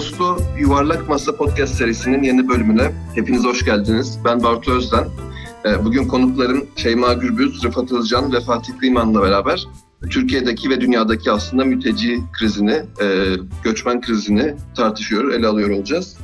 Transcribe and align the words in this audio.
Aposto 0.00 0.38
Yuvarlak 0.58 1.08
Masa 1.08 1.36
Podcast 1.36 1.74
serisinin 1.74 2.22
yeni 2.22 2.48
bölümüne 2.48 2.92
hepiniz 3.14 3.44
hoş 3.44 3.64
geldiniz. 3.64 4.18
Ben 4.24 4.42
Bartu 4.42 4.72
Özden. 4.72 5.08
Ee, 5.64 5.84
bugün 5.84 6.08
konuklarım 6.08 6.66
Şeyma 6.76 7.12
Gürbüz, 7.12 7.64
Rıfat 7.64 7.92
Özcan 7.92 8.32
ve 8.32 8.40
Fatih 8.40 8.78
Kıyman'la 8.78 9.22
beraber 9.22 9.66
Türkiye'deki 10.10 10.70
ve 10.70 10.80
dünyadaki 10.80 11.30
aslında 11.30 11.64
mülteci 11.64 12.20
krizini, 12.32 12.82
e, 13.02 13.34
göçmen 13.64 14.00
krizini 14.00 14.54
tartışıyor, 14.76 15.32
ele 15.32 15.46
alıyor 15.46 15.70
olacağız. 15.70 16.16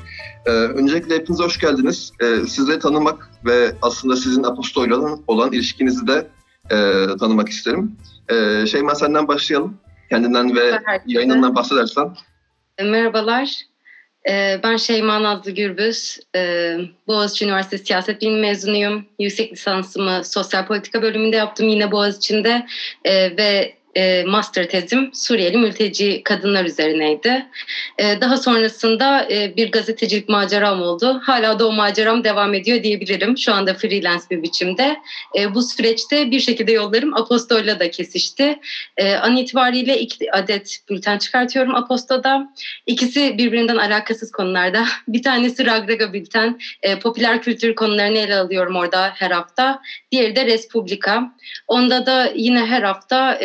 Ee, 0.46 0.50
öncelikle 0.50 1.14
hepiniz 1.14 1.40
hoş 1.40 1.58
geldiniz. 1.58 2.12
Sizleri 2.48 2.78
tanımak 2.78 3.30
ve 3.44 3.72
aslında 3.82 4.16
sizin 4.16 4.42
Aposto'yla 4.42 5.18
olan 5.26 5.52
ilişkinizi 5.52 6.06
de 6.06 6.26
e, 6.70 7.06
tanımak 7.20 7.48
isterim. 7.48 7.96
Şeyma 8.66 8.94
senden 8.94 9.28
başlayalım. 9.28 9.74
Kendinden 10.10 10.56
ve 10.56 10.80
yayınından 11.06 11.54
bahsedersen. 11.54 12.16
E, 12.78 12.84
merhabalar. 12.84 13.62
E, 14.28 14.60
ben 14.62 14.76
Şeyma 14.76 15.22
Nazlı 15.22 15.50
Gürbüz. 15.50 16.18
E, 16.36 16.76
Boğaziçi 17.06 17.44
Üniversitesi 17.44 17.84
Siyaset 17.84 18.22
Bilimi 18.22 18.40
mezunuyum. 18.40 19.06
Yüksek 19.18 19.52
lisansımı 19.52 20.24
sosyal 20.24 20.66
politika 20.66 21.02
bölümünde 21.02 21.36
yaptım 21.36 21.68
yine 21.68 21.92
Boğaziçi'nde. 21.92 22.66
Ve 23.06 23.75
e, 23.96 24.24
master 24.24 24.68
tezim 24.68 25.10
Suriyeli 25.14 25.56
mülteci 25.56 26.22
kadınlar 26.24 26.64
üzerineydi. 26.64 27.46
E, 27.98 28.20
daha 28.20 28.36
sonrasında 28.36 29.28
e, 29.30 29.56
bir 29.56 29.72
gazetecilik 29.72 30.28
maceram 30.28 30.82
oldu. 30.82 31.20
Hala 31.22 31.58
da 31.58 31.68
o 31.68 31.72
maceram 31.72 32.24
devam 32.24 32.54
ediyor 32.54 32.82
diyebilirim. 32.82 33.38
Şu 33.38 33.54
anda 33.54 33.74
freelance 33.74 34.24
bir 34.30 34.42
biçimde. 34.42 34.96
E, 35.38 35.54
bu 35.54 35.62
süreçte 35.62 36.30
bir 36.30 36.40
şekilde 36.40 36.72
yollarım 36.72 37.14
Apostol'la 37.14 37.80
da 37.80 37.90
kesişti. 37.90 38.58
E, 38.96 39.14
an 39.14 39.36
itibariyle 39.36 40.00
iki 40.00 40.32
adet 40.32 40.78
bülten 40.90 41.18
çıkartıyorum 41.18 41.74
Aposto'da. 41.74 42.52
İkisi 42.86 43.38
birbirinden 43.38 43.76
alakasız 43.76 44.32
konularda. 44.32 44.84
Bir 45.08 45.22
tanesi 45.22 45.66
Ragraga 45.66 46.12
bülten. 46.12 46.58
Popüler 47.02 47.42
kültür 47.42 47.74
konularını 47.74 48.18
ele 48.18 48.36
alıyorum 48.36 48.76
orada 48.76 49.12
her 49.14 49.30
hafta. 49.30 49.80
Diğeri 50.12 50.36
de 50.36 50.46
Respublika. 50.46 51.34
Onda 51.68 52.06
da 52.06 52.32
yine 52.34 52.66
her 52.66 52.82
hafta 52.82 53.38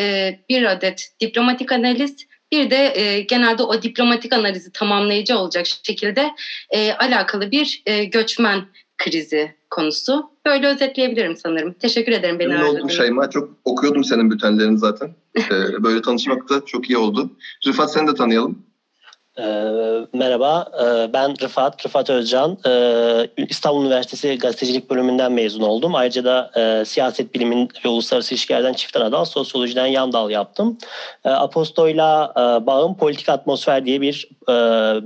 bir 0.49 0.63
adet 0.71 1.11
diplomatik 1.19 1.71
analiz, 1.71 2.15
bir 2.51 2.69
de 2.69 2.93
e, 2.95 3.21
genelde 3.21 3.63
o 3.63 3.81
diplomatik 3.81 4.33
analizi 4.33 4.71
tamamlayıcı 4.71 5.37
olacak 5.37 5.65
şekilde 5.83 6.31
e, 6.69 6.93
alakalı 6.93 7.51
bir 7.51 7.83
e, 7.85 8.03
göçmen 8.03 8.65
krizi 8.97 9.55
konusu. 9.69 10.31
Böyle 10.45 10.67
özetleyebilirim 10.67 11.37
sanırım. 11.37 11.73
Teşekkür 11.73 12.11
ederim 12.11 12.39
beni 12.39 12.53
ağırladığınız 12.53 12.75
oldum 12.75 12.89
Şeyma. 12.89 13.29
Çok 13.29 13.49
okuyordum 13.65 14.03
senin 14.03 14.31
bültenlerini 14.31 14.77
zaten. 14.77 15.15
ee, 15.37 15.49
böyle 15.83 16.01
tanışmak 16.01 16.49
da 16.49 16.65
çok 16.65 16.89
iyi 16.89 16.97
oldu. 16.97 17.31
Rıfat 17.67 17.93
seni 17.93 18.07
de 18.07 18.13
tanıyalım. 18.13 18.65
Ee, 19.39 19.43
merhaba, 20.13 20.67
ee, 20.83 21.13
ben 21.13 21.41
Rıfat, 21.41 21.85
Rıfat 21.85 22.09
Özcan. 22.09 22.57
Ee, 22.67 23.27
İstanbul 23.37 23.85
Üniversitesi 23.85 24.37
Gazetecilik 24.37 24.89
Bölümünden 24.89 25.31
mezun 25.31 25.61
oldum. 25.61 25.95
Ayrıca 25.95 26.23
da 26.23 26.51
e, 26.57 26.85
siyaset 26.85 27.35
bilimin 27.35 27.69
ve 27.85 27.89
uluslararası 27.89 28.33
ilişkilerden 28.33 28.73
çift 28.73 28.95
dal, 28.95 29.25
sosyolojiden 29.25 29.85
yan 29.85 30.13
dal 30.13 30.29
yaptım. 30.29 30.77
Aposto'yla 31.23 32.33
e, 32.35 32.65
bağım 32.65 32.97
politik 32.97 33.29
atmosfer 33.29 33.85
diye 33.85 34.01
bir 34.01 34.29
e, 34.49 34.53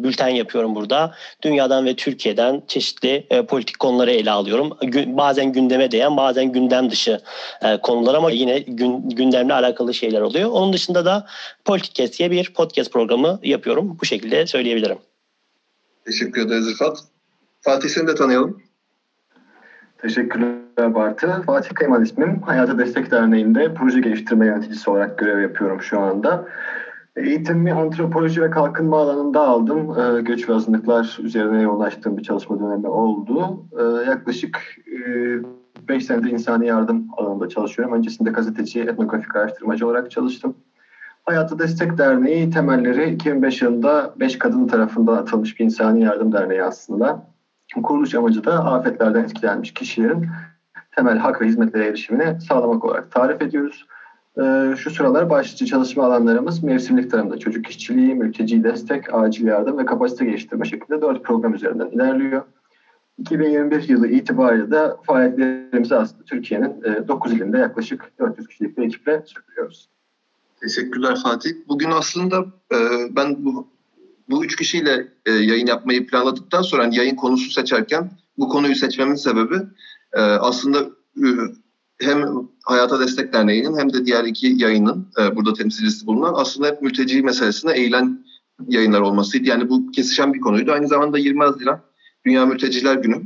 bülten 0.03 0.29
yapıyorum 0.29 0.75
burada. 0.75 1.11
Dünyadan 1.41 1.85
ve 1.85 1.95
Türkiye'den 1.95 2.63
çeşitli 2.67 3.27
politik 3.47 3.79
konuları 3.79 4.11
ele 4.11 4.31
alıyorum. 4.31 4.77
Bazen 5.05 5.51
gündeme 5.53 5.91
değen, 5.91 6.17
bazen 6.17 6.51
gündem 6.51 6.91
dışı 6.91 7.19
e, 7.61 7.77
konular 7.77 8.13
ama 8.13 8.31
yine 8.31 8.59
gün, 8.59 9.09
gündemle 9.09 9.53
alakalı 9.53 9.93
şeyler 9.93 10.21
oluyor. 10.21 10.49
Onun 10.49 10.73
dışında 10.73 11.05
da 11.05 11.25
Politik 11.65 12.19
diye 12.19 12.31
bir 12.31 12.53
podcast 12.53 12.91
programı 12.91 13.39
yapıyorum. 13.43 13.97
Bu 14.01 14.05
şekilde 14.05 14.14
şekilde 14.15 14.47
söyleyebilirim. 14.47 14.97
Teşekkür 16.05 16.41
ederiz 16.41 16.71
Rıfat. 16.71 16.97
Fatih 17.61 17.89
seni 17.89 18.07
de 18.07 18.15
tanıyalım. 18.15 18.61
Teşekkürler 19.97 20.95
Bartı. 20.95 21.41
Fatih 21.45 21.75
Kayman 21.75 22.03
ismim. 22.03 22.41
Hayata 22.41 22.79
Destek 22.79 23.11
Derneği'nde 23.11 23.73
proje 23.73 23.99
geliştirme 23.99 24.45
yöneticisi 24.45 24.89
olarak 24.89 25.17
görev 25.17 25.41
yapıyorum 25.41 25.81
şu 25.81 25.99
anda. 25.99 26.47
Eğitimimi 27.15 27.73
antropoloji 27.73 28.41
ve 28.41 28.49
kalkınma 28.49 28.97
alanında 28.97 29.41
aldım. 29.41 29.99
Ee, 29.99 30.21
göç 30.21 30.49
ve 30.49 30.53
azınlıklar 30.53 31.17
üzerine 31.21 31.61
yoğunlaştığım 31.61 32.17
bir 32.17 32.23
çalışma 32.23 32.59
dönemi 32.59 32.87
oldu. 32.87 33.65
Ee, 33.79 34.09
yaklaşık 34.09 34.61
5 35.89 36.03
e, 36.03 36.05
senedir 36.05 36.29
insani 36.31 36.67
yardım 36.67 37.07
alanında 37.17 37.49
çalışıyorum. 37.49 37.95
Öncesinde 37.95 38.29
gazeteci, 38.29 38.81
etnografik 38.81 39.35
araştırmacı 39.35 39.87
olarak 39.87 40.11
çalıştım. 40.11 40.55
Hayatı 41.25 41.59
Destek 41.59 41.97
Derneği 41.97 42.49
temelleri 42.49 43.09
2005 43.09 43.61
yılında 43.61 44.13
5 44.19 44.39
kadın 44.39 44.67
tarafından 44.67 45.17
atılmış 45.17 45.59
bir 45.59 45.65
insani 45.65 46.03
yardım 46.03 46.31
derneği 46.31 46.63
aslında. 46.63 47.27
Kuruluş 47.83 48.15
amacı 48.15 48.43
da 48.43 48.65
afetlerden 48.65 49.23
etkilenmiş 49.23 49.73
kişilerin 49.73 50.27
temel 50.95 51.17
hak 51.17 51.41
ve 51.41 51.45
hizmetlere 51.45 51.85
erişimini 51.85 52.41
sağlamak 52.41 52.85
olarak 52.85 53.11
tarif 53.11 53.41
ediyoruz. 53.41 53.85
Ee, 54.41 54.73
şu 54.77 54.91
sıralar 54.91 55.29
başlıca 55.29 55.65
çalışma 55.65 56.05
alanlarımız 56.05 56.63
mevsimlik 56.63 57.11
tarımda 57.11 57.37
çocuk 57.37 57.69
işçiliği, 57.69 58.15
mülteci 58.15 58.63
destek, 58.63 59.13
acil 59.13 59.47
yardım 59.47 59.77
ve 59.77 59.85
kapasite 59.85 60.25
geliştirme 60.25 60.65
şeklinde 60.65 61.01
dört 61.01 61.23
program 61.23 61.53
üzerinden 61.53 61.87
ilerliyor. 61.87 62.43
2021 63.17 63.89
yılı 63.89 64.07
itibariyle 64.07 64.71
de 64.71 64.87
faaliyetlerimizi 65.03 65.95
aslında 65.95 66.23
Türkiye'nin 66.23 66.83
9 67.07 67.31
e, 67.31 67.35
ilinde 67.35 67.57
yaklaşık 67.57 68.11
400 68.19 68.47
kişilik 68.47 68.77
bir 68.77 68.83
ekiple 68.83 69.21
sürdürüyoruz. 69.25 69.94
Teşekkürler 70.61 71.19
Fatih. 71.23 71.49
Bugün 71.67 71.91
aslında 71.91 72.45
e, 72.73 72.77
ben 73.15 73.45
bu 73.45 73.67
bu 74.29 74.45
üç 74.45 74.55
kişiyle 74.55 75.07
e, 75.25 75.31
yayın 75.31 75.67
yapmayı 75.67 76.07
planladıktan 76.07 76.61
sonra 76.61 76.83
yani 76.83 76.95
yayın 76.95 77.15
konusu 77.15 77.51
seçerken 77.51 78.11
bu 78.37 78.49
konuyu 78.49 78.75
seçmemin 78.75 79.15
sebebi 79.15 79.55
e, 80.13 80.21
aslında 80.21 80.79
e, 81.17 81.27
hem 82.01 82.25
Hayata 82.63 82.99
Destek 82.99 83.33
Derneği'nin 83.33 83.77
hem 83.77 83.93
de 83.93 84.05
diğer 84.05 84.23
iki 84.23 84.47
yayının 84.47 85.07
e, 85.19 85.35
burada 85.35 85.53
temsilcisi 85.53 86.07
bulunan 86.07 86.33
aslında 86.35 86.67
hep 86.67 86.81
mülteci 86.81 87.21
meselesine 87.21 87.71
eğilen 87.73 88.25
yayınlar 88.67 89.01
olmasıydı. 89.01 89.49
Yani 89.49 89.69
bu 89.69 89.91
kesişen 89.91 90.33
bir 90.33 90.39
konuydu. 90.39 90.71
Aynı 90.71 90.87
zamanda 90.87 91.17
20 91.17 91.43
Haziran 91.43 91.81
Dünya 92.25 92.45
Mülteciler 92.45 92.95
Günü. 92.95 93.21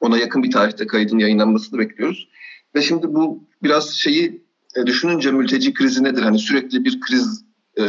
Ona 0.00 0.18
yakın 0.18 0.42
bir 0.42 0.50
tarihte 0.50 0.86
kaydın 0.86 1.18
yayınlanmasını 1.18 1.78
bekliyoruz. 1.78 2.28
Ve 2.74 2.82
şimdi 2.82 3.14
bu 3.14 3.44
biraz 3.62 3.90
şeyi 3.90 4.41
e, 4.76 4.86
düşününce 4.86 5.30
mülteci 5.30 5.74
krizi 5.74 6.04
nedir? 6.04 6.22
Hani 6.22 6.38
sürekli 6.38 6.84
bir 6.84 7.00
kriz 7.00 7.44
e, 7.78 7.82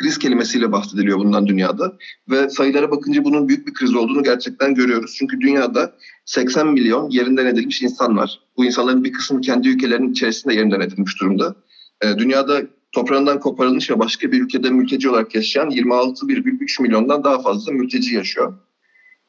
kriz 0.00 0.18
kelimesiyle 0.18 0.72
bahsediliyor 0.72 1.18
bundan 1.18 1.46
dünyada 1.46 1.98
ve 2.30 2.50
sayılara 2.50 2.90
bakınca 2.90 3.24
bunun 3.24 3.48
büyük 3.48 3.66
bir 3.66 3.74
kriz 3.74 3.94
olduğunu 3.94 4.22
gerçekten 4.22 4.74
görüyoruz. 4.74 5.14
Çünkü 5.18 5.40
dünyada 5.40 5.94
80 6.24 6.68
milyon 6.68 7.10
yerinden 7.10 7.46
edilmiş 7.46 7.82
insan 7.82 8.16
var. 8.16 8.40
Bu 8.56 8.64
insanların 8.64 9.04
bir 9.04 9.12
kısmı 9.12 9.40
kendi 9.40 9.68
ülkelerinin 9.68 10.12
içerisinde 10.12 10.54
yerinden 10.54 10.80
edilmiş 10.80 11.20
durumda. 11.20 11.54
E, 12.02 12.18
dünyada 12.18 12.62
toprağından 12.92 13.40
koparılmış 13.40 13.90
ve 13.90 13.98
başka 13.98 14.32
bir 14.32 14.42
ülkede 14.42 14.70
mülteci 14.70 15.10
olarak 15.10 15.34
yaşayan 15.34 15.70
26,3 15.70 16.82
milyondan 16.82 17.24
daha 17.24 17.42
fazla 17.42 17.72
mülteci 17.72 18.14
yaşıyor. 18.14 18.58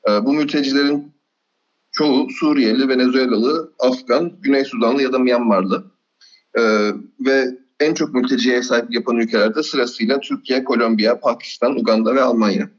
E, 0.10 0.26
bu 0.26 0.34
mültecilerin 0.34 1.14
çoğu 1.92 2.30
Suriyeli, 2.30 2.88
Venezuelalı, 2.88 3.74
Afgan, 3.80 4.32
Güney 4.42 4.66
Sudanlı 4.66 5.02
ya 5.02 5.14
da 5.14 5.20
Myanmarlı. 5.20 5.91
Ee, 6.60 6.92
ve 7.20 7.58
en 7.80 7.94
çok 7.94 8.14
mülteciye 8.14 8.64
sahipliği 8.64 8.96
yapan 8.96 9.18
ülkelerde 9.18 9.64
sırasıyla 9.64 10.20
Türkiye, 10.20 10.64
Kolombiya, 10.64 11.20
Pakistan, 11.20 11.76
Uganda 11.76 12.16
ve 12.16 12.22
Almanya. 12.22 12.70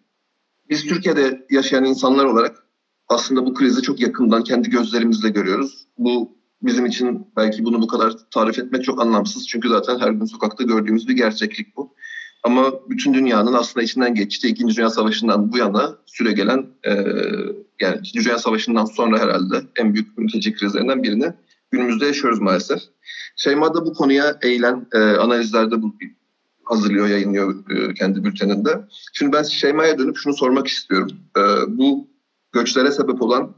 Biz 0.68 0.86
Türkiye'de 0.86 1.46
yaşayan 1.50 1.84
insanlar 1.84 2.24
olarak 2.24 2.66
aslında 3.08 3.46
bu 3.46 3.54
krizi 3.54 3.82
çok 3.82 4.00
yakından 4.00 4.44
kendi 4.44 4.70
gözlerimizle 4.70 5.28
görüyoruz. 5.28 5.88
Bu 5.98 6.38
bizim 6.62 6.86
için 6.86 7.26
belki 7.36 7.64
bunu 7.64 7.82
bu 7.82 7.86
kadar 7.86 8.14
tarif 8.30 8.58
etmek 8.58 8.84
çok 8.84 9.02
anlamsız. 9.02 9.48
Çünkü 9.48 9.68
zaten 9.68 9.98
her 9.98 10.10
gün 10.10 10.24
sokakta 10.24 10.64
gördüğümüz 10.64 11.08
bir 11.08 11.16
gerçeklik 11.16 11.76
bu. 11.76 11.94
Ama 12.42 12.72
bütün 12.88 13.14
dünyanın 13.14 13.52
aslında 13.52 13.84
içinden 13.84 14.14
geçtiği 14.14 14.48
İkinci 14.48 14.76
Dünya 14.76 14.90
Savaşı'ndan 14.90 15.52
bu 15.52 15.58
yana 15.58 15.96
süre 16.06 16.32
gelen 16.32 16.66
e, 16.86 16.90
yani 17.80 17.98
İkinci 18.00 18.24
Dünya 18.24 18.38
Savaşı'ndan 18.38 18.84
sonra 18.84 19.18
herhalde 19.18 19.62
en 19.76 19.94
büyük 19.94 20.18
mülteci 20.18 20.54
krizlerinden 20.54 21.02
birini 21.02 21.32
günümüzde 21.72 22.06
yaşıyoruz 22.06 22.40
maalesef. 22.40 22.80
Şeyma 23.36 23.74
da 23.74 23.86
bu 23.86 23.92
konuya 23.92 24.38
eğilen 24.42 24.86
e, 24.92 24.98
analizlerde 24.98 25.82
bu, 25.82 25.94
hazırlıyor, 26.64 27.06
yayınlıyor 27.06 27.70
e, 27.70 27.94
kendi 27.94 28.24
bülteninde. 28.24 28.80
Şimdi 29.12 29.32
ben 29.32 29.42
Şeyma'ya 29.42 29.98
dönüp 29.98 30.16
şunu 30.16 30.34
sormak 30.34 30.66
istiyorum. 30.66 31.08
E, 31.36 31.40
bu 31.68 32.08
göçlere 32.52 32.92
sebep 32.92 33.22
olan 33.22 33.54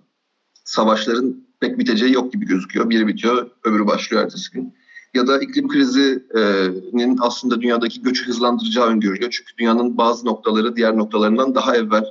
savaşların 0.64 1.44
pek 1.60 1.78
biteceği 1.78 2.12
yok 2.12 2.32
gibi 2.32 2.46
gözüküyor. 2.46 2.90
Biri 2.90 3.06
bitiyor, 3.06 3.50
öbürü 3.64 3.86
başlıyor 3.86 4.22
ertesi 4.22 4.50
gün. 4.50 4.74
Ya 5.14 5.26
da 5.26 5.38
iklim 5.38 5.68
krizinin 5.68 7.18
aslında 7.20 7.60
dünyadaki 7.60 8.02
göçü 8.02 8.26
hızlandıracağı 8.26 8.86
öngörülüyor. 8.86 9.30
Çünkü 9.30 9.56
dünyanın 9.58 9.96
bazı 9.96 10.26
noktaları 10.26 10.76
diğer 10.76 10.96
noktalarından 10.96 11.54
daha 11.54 11.76
evvel 11.76 12.04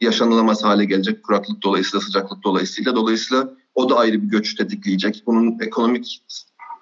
yaşanılamaz 0.00 0.64
hale 0.64 0.84
gelecek 0.84 1.22
kuraklık 1.22 1.62
dolayısıyla, 1.62 2.00
sıcaklık 2.00 2.44
dolayısıyla. 2.44 2.96
Dolayısıyla 2.96 3.54
o 3.74 3.90
da 3.90 3.96
ayrı 3.96 4.22
bir 4.22 4.28
göç 4.28 4.54
tetikleyecek. 4.54 5.22
Bunun 5.26 5.58
ekonomik 5.60 6.22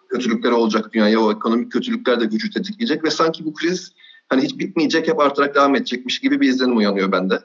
kötülükleri 0.09 0.53
olacak 0.53 0.93
dünyaya. 0.93 1.21
O 1.21 1.33
ekonomik 1.33 1.73
kötülükler 1.73 2.21
de 2.21 2.25
gücü 2.25 2.51
tetikleyecek 2.51 3.05
ve 3.05 3.11
sanki 3.11 3.45
bu 3.45 3.55
kriz 3.55 3.93
hani 4.29 4.43
hiç 4.43 4.59
bitmeyecek 4.59 5.09
hep 5.09 5.21
artarak 5.21 5.55
devam 5.55 5.77
edecekmiş 5.77 6.19
gibi 6.19 6.41
bir 6.41 6.49
izlenim 6.49 6.77
uyanıyor 6.77 7.13
bende. 7.13 7.41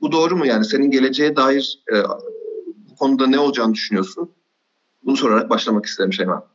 Bu 0.00 0.12
doğru 0.12 0.36
mu 0.36 0.46
yani? 0.46 0.64
Senin 0.64 0.90
geleceğe 0.90 1.36
dair 1.36 1.82
e, 1.92 1.96
bu 2.90 2.96
konuda 2.96 3.26
ne 3.26 3.38
olacağını 3.38 3.74
düşünüyorsun? 3.74 4.30
Bunu 5.02 5.16
sorarak 5.16 5.50
başlamak 5.50 5.86
isterim 5.86 6.12
Şeyma. 6.12 6.46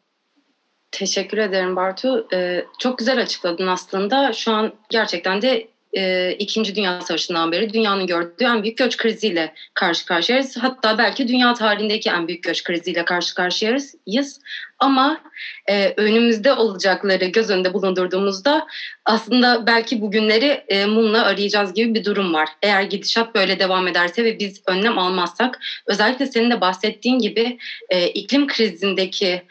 Teşekkür 0.91 1.37
ederim 1.37 1.75
Bartu. 1.75 2.27
Ee, 2.33 2.65
çok 2.79 2.97
güzel 2.97 3.21
açıkladın 3.21 3.67
aslında. 3.67 4.33
Şu 4.33 4.51
an 4.51 4.73
gerçekten 4.89 5.41
de 5.41 5.67
e, 5.93 6.31
İkinci 6.39 6.75
Dünya 6.75 7.01
Savaşı'ndan 7.01 7.51
beri 7.51 7.73
dünyanın 7.73 8.07
gördüğü 8.07 8.43
en 8.43 8.63
büyük 8.63 8.77
göç 8.77 8.97
kriziyle 8.97 9.53
karşı 9.73 10.05
karşıyayız. 10.05 10.57
Hatta 10.57 10.97
belki 10.97 11.27
dünya 11.27 11.53
tarihindeki 11.53 12.09
en 12.09 12.27
büyük 12.27 12.43
göç 12.43 12.63
kriziyle 12.63 13.05
karşı 13.05 13.35
karşıyayız. 13.35 14.39
Ama 14.79 15.21
e, 15.67 15.93
önümüzde 15.97 16.53
olacakları 16.53 17.25
göz 17.25 17.49
önünde 17.49 17.73
bulundurduğumuzda 17.73 18.67
aslında 19.05 19.67
belki 19.67 20.01
bugünleri 20.01 20.63
e, 20.67 20.85
mumla 20.85 21.25
arayacağız 21.25 21.73
gibi 21.73 21.95
bir 21.95 22.05
durum 22.05 22.33
var. 22.33 22.49
Eğer 22.61 22.83
gidişat 22.83 23.35
böyle 23.35 23.59
devam 23.59 23.87
ederse 23.87 24.23
ve 24.23 24.39
biz 24.39 24.61
önlem 24.67 24.99
almazsak 24.99 25.59
özellikle 25.87 26.25
senin 26.25 26.51
de 26.51 26.61
bahsettiğin 26.61 27.19
gibi 27.19 27.57
e, 27.89 28.07
iklim 28.07 28.47
krizindeki 28.47 29.41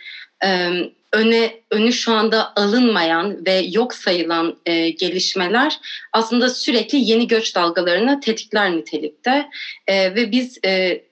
e, 0.45 0.71
öne 1.13 1.61
önü 1.71 1.93
şu 1.93 2.13
anda 2.13 2.53
alınmayan 2.57 3.47
ve 3.47 3.53
yok 3.53 3.95
sayılan 3.95 4.59
e, 4.67 4.91
gelişmeler 4.91 5.79
aslında 6.13 6.49
sürekli 6.49 6.99
yeni 6.99 7.27
göç 7.27 7.55
dalgalarını 7.55 8.21
tetikler 8.21 8.77
nitelikte. 8.77 9.49
E, 9.87 10.15
ve 10.15 10.31
biz 10.31 10.59
e, 10.65 11.03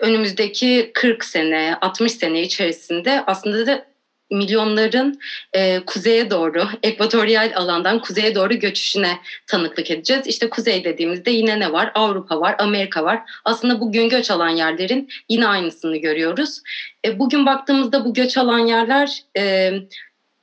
önümüzdeki 0.00 0.90
40 0.94 1.24
sene 1.24 1.78
60 1.80 2.12
sene 2.12 2.42
içerisinde 2.42 3.24
aslında 3.26 3.66
da 3.66 3.86
milyonların 4.30 5.20
e, 5.52 5.80
kuzeye 5.80 6.30
doğru, 6.30 6.68
ekvatoryal 6.82 7.52
alandan 7.56 8.00
kuzeye 8.00 8.34
doğru 8.34 8.54
göçüşüne 8.54 9.18
tanıklık 9.46 9.90
edeceğiz. 9.90 10.26
İşte 10.26 10.50
kuzey 10.50 10.84
dediğimizde 10.84 11.30
yine 11.30 11.60
ne 11.60 11.72
var? 11.72 11.92
Avrupa 11.94 12.40
var, 12.40 12.56
Amerika 12.58 13.04
var. 13.04 13.20
Aslında 13.44 13.80
bugün 13.80 14.08
göç 14.08 14.30
alan 14.30 14.48
yerlerin 14.48 15.08
yine 15.28 15.46
aynısını 15.46 15.96
görüyoruz. 15.96 16.60
E, 17.04 17.18
bugün 17.18 17.46
baktığımızda 17.46 18.04
bu 18.04 18.14
göç 18.14 18.36
alan 18.36 18.58
yerler 18.58 19.22
e, 19.36 19.72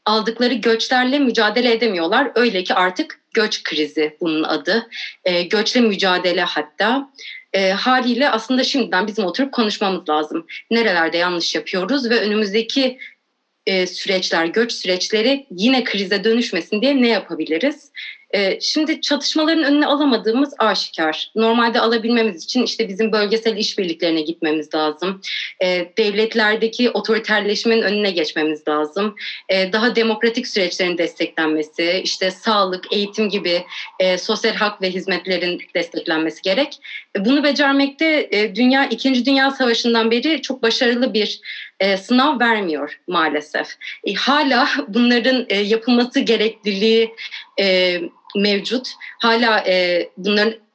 aldıkları 0.05 0.53
göçlerle 0.53 1.19
mücadele 1.19 1.71
edemiyorlar. 1.71 2.31
Öyle 2.35 2.63
ki 2.63 2.73
artık 2.73 3.19
göç 3.33 3.63
krizi 3.63 4.17
bunun 4.21 4.43
adı. 4.43 4.87
E, 5.23 5.41
göçle 5.41 5.81
mücadele 5.81 6.41
hatta. 6.41 7.09
E, 7.53 7.71
haliyle 7.71 8.29
aslında 8.29 8.63
şimdiden 8.63 9.07
bizim 9.07 9.25
oturup 9.25 9.51
konuşmamız 9.51 10.09
lazım. 10.09 10.45
Nerelerde 10.71 11.17
yanlış 11.17 11.55
yapıyoruz 11.55 12.09
ve 12.09 12.19
önümüzdeki 12.19 12.97
e, 13.65 13.87
süreçler, 13.87 14.45
göç 14.45 14.73
süreçleri 14.73 15.47
yine 15.51 15.83
krize 15.83 16.23
dönüşmesin 16.23 16.81
diye 16.81 17.01
ne 17.01 17.07
yapabiliriz? 17.07 17.91
E, 18.35 18.59
şimdi 18.61 19.01
çatışmaların 19.01 19.63
önüne 19.63 19.85
alamadığımız 19.85 20.53
aşikar. 20.57 21.31
Normalde 21.35 21.79
alabilmemiz 21.79 22.43
için 22.43 22.63
işte 22.63 22.89
bizim 22.89 23.11
bölgesel 23.11 23.57
işbirliklerine 23.57 24.21
gitmemiz 24.21 24.73
lazım. 24.75 25.21
E, 25.63 25.91
devletlerdeki 25.97 26.91
otoriterleşmenin 26.91 27.81
önüne 27.81 28.11
geçmemiz 28.11 28.67
lazım. 28.67 29.15
E, 29.49 29.73
daha 29.73 29.95
demokratik 29.95 30.47
süreçlerin 30.47 30.97
desteklenmesi, 30.97 32.01
işte 32.03 32.31
sağlık, 32.31 32.93
eğitim 32.93 33.29
gibi 33.29 33.63
e, 33.99 34.17
sosyal 34.17 34.53
hak 34.53 34.81
ve 34.81 34.89
hizmetlerin 34.89 35.61
desteklenmesi 35.75 36.41
gerek. 36.41 36.77
E, 37.17 37.25
bunu 37.25 37.43
becermekte 37.43 38.27
e, 38.31 38.55
dünya 38.55 38.85
İkinci 38.85 39.25
Dünya 39.25 39.51
Savaşı'ndan 39.51 40.11
beri 40.11 40.41
çok 40.41 40.63
başarılı 40.63 41.13
bir 41.13 41.41
e, 41.79 41.97
sınav 41.97 42.39
vermiyor 42.39 42.99
maalesef. 43.07 43.67
E, 44.03 44.13
hala 44.13 44.69
bunların 44.87 45.45
e, 45.49 45.55
yapılması 45.57 46.19
gerekliliği 46.19 47.15
e, 47.59 47.99
mevcut. 48.35 48.91
Hala 49.19 49.59
e, 49.67 50.09
bunların 50.17 50.65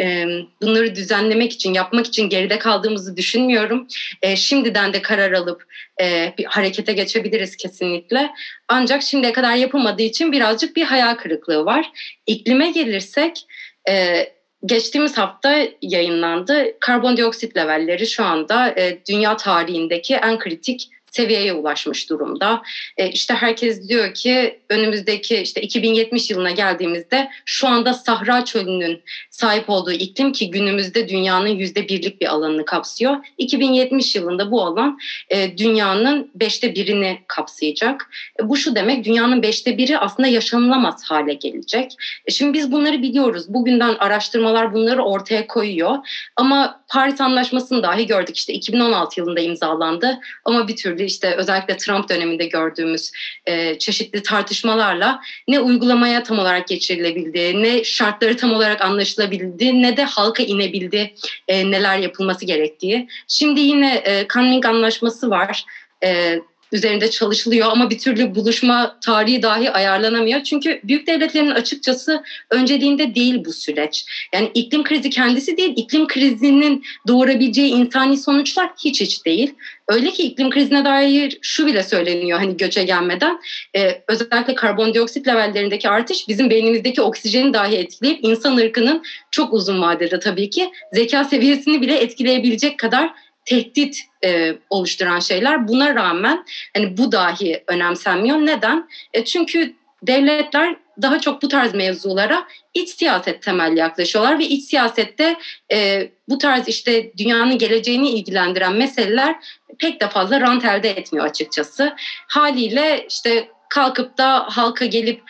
e, 0.00 0.26
bunları 0.62 0.94
düzenlemek 0.94 1.52
için, 1.52 1.74
yapmak 1.74 2.06
için 2.06 2.28
geride 2.28 2.58
kaldığımızı 2.58 3.16
düşünmüyorum. 3.16 3.86
E, 4.22 4.36
şimdiden 4.36 4.92
de 4.92 5.02
karar 5.02 5.32
alıp 5.32 5.64
e, 6.00 6.34
bir 6.38 6.44
harekete 6.44 6.92
geçebiliriz 6.92 7.56
kesinlikle. 7.56 8.30
Ancak 8.68 9.02
şimdiye 9.02 9.32
kadar 9.32 9.54
yapılmadığı 9.54 10.02
için 10.02 10.32
birazcık 10.32 10.76
bir 10.76 10.84
hayal 10.84 11.14
kırıklığı 11.14 11.64
var. 11.64 11.90
İklime 12.26 12.70
gelirsek, 12.70 13.46
e, 13.88 14.26
geçtiğimiz 14.64 15.18
hafta 15.18 15.56
yayınlandı. 15.82 16.78
Karbondioksit 16.80 17.56
levelleri 17.56 18.06
şu 18.06 18.24
anda 18.24 18.68
e, 18.68 18.98
dünya 19.08 19.36
tarihindeki 19.36 20.14
en 20.14 20.38
kritik 20.38 20.90
seviyeye 21.14 21.52
ulaşmış 21.52 22.10
durumda. 22.10 22.62
E, 22.96 23.08
işte 23.08 23.34
herkes 23.34 23.88
diyor 23.88 24.14
ki 24.14 24.60
önümüzdeki 24.68 25.36
işte 25.36 25.60
2070 25.60 26.30
yılına 26.30 26.50
geldiğimizde 26.50 27.30
şu 27.44 27.68
anda 27.68 27.94
Sahra 27.94 28.44
Çölü'nün 28.44 29.02
sahip 29.30 29.70
olduğu 29.70 29.92
iklim 29.92 30.32
ki 30.32 30.50
günümüzde 30.50 31.08
dünyanın 31.08 31.48
yüzde 31.48 31.88
birlik 31.88 32.20
bir 32.20 32.26
alanını 32.26 32.64
kapsıyor. 32.64 33.16
2070 33.38 34.16
yılında 34.16 34.50
bu 34.50 34.62
alan 34.62 34.98
e, 35.30 35.58
dünyanın 35.58 36.30
beşte 36.34 36.74
birini 36.74 37.18
kapsayacak. 37.26 38.10
E, 38.40 38.48
bu 38.48 38.56
şu 38.56 38.74
demek 38.74 39.04
dünyanın 39.04 39.42
beşte 39.42 39.78
biri 39.78 39.98
aslında 39.98 40.28
yaşanılamaz 40.28 41.04
hale 41.04 41.34
gelecek. 41.34 41.96
E, 42.26 42.30
şimdi 42.30 42.52
biz 42.52 42.72
bunları 42.72 43.02
biliyoruz. 43.02 43.44
Bugünden 43.48 43.94
araştırmalar 43.98 44.74
bunları 44.74 45.02
ortaya 45.02 45.46
koyuyor. 45.46 45.96
Ama 46.36 46.83
Paris 46.94 47.20
Anlaşması'nı 47.20 47.82
dahi 47.82 48.06
gördük. 48.06 48.36
İşte 48.36 48.52
2016 48.52 49.20
yılında 49.20 49.40
imzalandı 49.40 50.20
ama 50.44 50.68
bir 50.68 50.76
türlü 50.76 51.04
işte 51.04 51.34
özellikle 51.34 51.76
Trump 51.76 52.08
döneminde 52.08 52.46
gördüğümüz 52.46 53.10
e, 53.46 53.78
çeşitli 53.78 54.22
tartışmalarla 54.22 55.20
ne 55.48 55.60
uygulamaya 55.60 56.22
tam 56.22 56.38
olarak 56.38 56.68
geçirilebildi, 56.68 57.62
ne 57.62 57.84
şartları 57.84 58.36
tam 58.36 58.52
olarak 58.52 58.80
anlaşılabildi, 58.80 59.82
ne 59.82 59.96
de 59.96 60.04
halka 60.04 60.42
inebildi 60.42 61.14
e, 61.48 61.70
neler 61.70 61.98
yapılması 61.98 62.44
gerektiği. 62.44 63.08
Şimdi 63.28 63.60
yine 63.60 64.02
e, 64.04 64.26
Canning 64.34 64.66
Anlaşması 64.66 65.30
var. 65.30 65.64
E, 66.04 66.40
üzerinde 66.74 67.10
çalışılıyor 67.10 67.68
ama 67.70 67.90
bir 67.90 67.98
türlü 67.98 68.34
buluşma 68.34 68.98
tarihi 69.04 69.42
dahi 69.42 69.70
ayarlanamıyor. 69.70 70.42
Çünkü 70.42 70.80
büyük 70.84 71.06
devletlerin 71.06 71.50
açıkçası 71.50 72.22
önceliğinde 72.50 73.14
değil 73.14 73.44
bu 73.44 73.52
süreç. 73.52 74.06
Yani 74.34 74.50
iklim 74.54 74.84
krizi 74.84 75.10
kendisi 75.10 75.56
değil, 75.56 75.72
iklim 75.76 76.06
krizinin 76.06 76.84
doğurabileceği 77.08 77.72
insani 77.72 78.16
sonuçlar 78.16 78.70
hiç 78.84 79.00
hiç 79.00 79.24
değil. 79.26 79.54
Öyle 79.88 80.10
ki 80.10 80.22
iklim 80.22 80.50
krizine 80.50 80.84
dair 80.84 81.38
şu 81.42 81.66
bile 81.66 81.82
söyleniyor 81.82 82.38
hani 82.38 82.56
göçe 82.56 82.84
gelmeden 82.84 83.40
e, 83.76 84.02
özellikle 84.08 84.54
karbondioksit 84.54 85.28
levellerindeki 85.28 85.88
artış 85.88 86.28
bizim 86.28 86.50
beynimizdeki 86.50 87.02
oksijeni 87.02 87.54
dahi 87.54 87.76
etkileyip 87.76 88.18
insan 88.22 88.56
ırkının 88.56 89.02
çok 89.30 89.52
uzun 89.52 89.82
vadede 89.82 90.18
tabii 90.18 90.50
ki 90.50 90.70
zeka 90.92 91.24
seviyesini 91.24 91.80
bile 91.80 91.96
etkileyebilecek 91.98 92.78
kadar 92.78 93.10
tehdit 93.44 94.00
e, 94.24 94.54
oluşturan 94.70 95.20
şeyler. 95.20 95.68
Buna 95.68 95.94
rağmen 95.94 96.44
hani 96.76 96.96
bu 96.96 97.12
dahi 97.12 97.64
önemsenmiyor. 97.66 98.36
Neden? 98.36 98.88
E, 99.12 99.24
çünkü 99.24 99.74
devletler 100.02 100.76
daha 101.02 101.20
çok 101.20 101.42
bu 101.42 101.48
tarz 101.48 101.74
mevzulara 101.74 102.46
iç 102.74 102.88
siyaset 102.88 103.42
temelli 103.42 103.78
yaklaşıyorlar 103.78 104.38
ve 104.38 104.44
iç 104.44 104.64
siyasette 104.64 105.36
e, 105.72 106.08
bu 106.28 106.38
tarz 106.38 106.68
işte 106.68 107.12
dünyanın 107.18 107.58
geleceğini 107.58 108.10
ilgilendiren 108.10 108.72
meseleler 108.72 109.36
pek 109.78 110.00
de 110.00 110.08
fazla 110.08 110.40
rant 110.40 110.64
elde 110.64 110.90
etmiyor 110.90 111.26
açıkçası. 111.26 111.92
Haliyle 112.26 113.06
işte 113.10 113.48
kalkıp 113.74 114.18
da 114.18 114.44
halka 114.48 114.86
gelip 114.86 115.22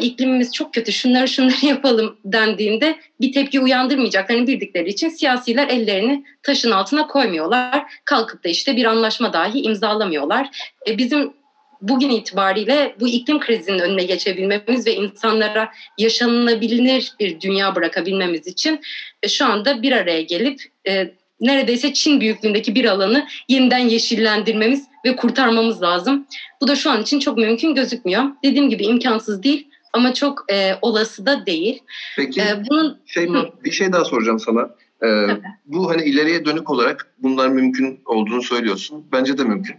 iklimimiz 0.00 0.54
çok 0.54 0.74
kötü 0.74 0.92
şunları 0.92 1.28
şunları 1.28 1.66
yapalım 1.66 2.16
dendiğinde 2.24 2.96
bir 3.20 3.32
tepki 3.32 3.60
uyandırmayacaklarını 3.60 4.46
bildikleri 4.46 4.88
için 4.88 5.08
siyasiler 5.08 5.68
ellerini 5.68 6.24
taşın 6.42 6.70
altına 6.70 7.06
koymuyorlar. 7.06 7.84
Kalkıp 8.04 8.44
da 8.44 8.48
işte 8.48 8.76
bir 8.76 8.84
anlaşma 8.84 9.32
dahi 9.32 9.60
imzalamıyorlar. 9.60 10.50
E, 10.88 10.98
bizim 10.98 11.32
bugün 11.80 12.10
itibariyle 12.10 12.96
bu 13.00 13.08
iklim 13.08 13.40
krizinin 13.40 13.78
önüne 13.78 14.04
geçebilmemiz 14.04 14.86
ve 14.86 14.94
insanlara 14.94 15.72
yaşanılabilir 15.98 17.12
bir 17.20 17.40
dünya 17.40 17.74
bırakabilmemiz 17.74 18.46
için 18.46 18.80
e, 19.22 19.28
şu 19.28 19.46
anda 19.46 19.82
bir 19.82 19.92
araya 19.92 20.22
gelip 20.22 20.60
e, 20.88 21.10
neredeyse 21.40 21.92
Çin 21.92 22.20
büyüklüğündeki 22.20 22.74
bir 22.74 22.84
alanı 22.84 23.26
yeniden 23.48 23.88
yeşillendirmemiz 23.88 24.91
ve 25.04 25.16
kurtarmamız 25.16 25.82
lazım. 25.82 26.26
Bu 26.60 26.68
da 26.68 26.76
şu 26.76 26.90
an 26.90 27.02
için 27.02 27.18
çok 27.18 27.38
mümkün 27.38 27.74
gözükmüyor. 27.74 28.24
Dediğim 28.44 28.70
gibi 28.70 28.84
imkansız 28.84 29.42
değil 29.42 29.68
ama 29.92 30.14
çok 30.14 30.44
e, 30.52 30.78
olası 30.82 31.26
da 31.26 31.46
değil. 31.46 31.82
Peki 32.16 32.40
ee, 32.40 32.62
bunun 32.70 32.98
şey 33.06 33.28
bir 33.64 33.70
şey 33.70 33.92
daha 33.92 34.04
soracağım 34.04 34.40
sana. 34.40 34.70
Ee, 35.04 35.26
bu 35.66 35.90
hani 35.90 36.02
ileriye 36.02 36.44
dönük 36.44 36.70
olarak 36.70 37.14
bunlar 37.18 37.48
mümkün 37.48 38.00
olduğunu 38.06 38.42
söylüyorsun. 38.42 39.04
Bence 39.12 39.38
de 39.38 39.44
mümkün. 39.44 39.76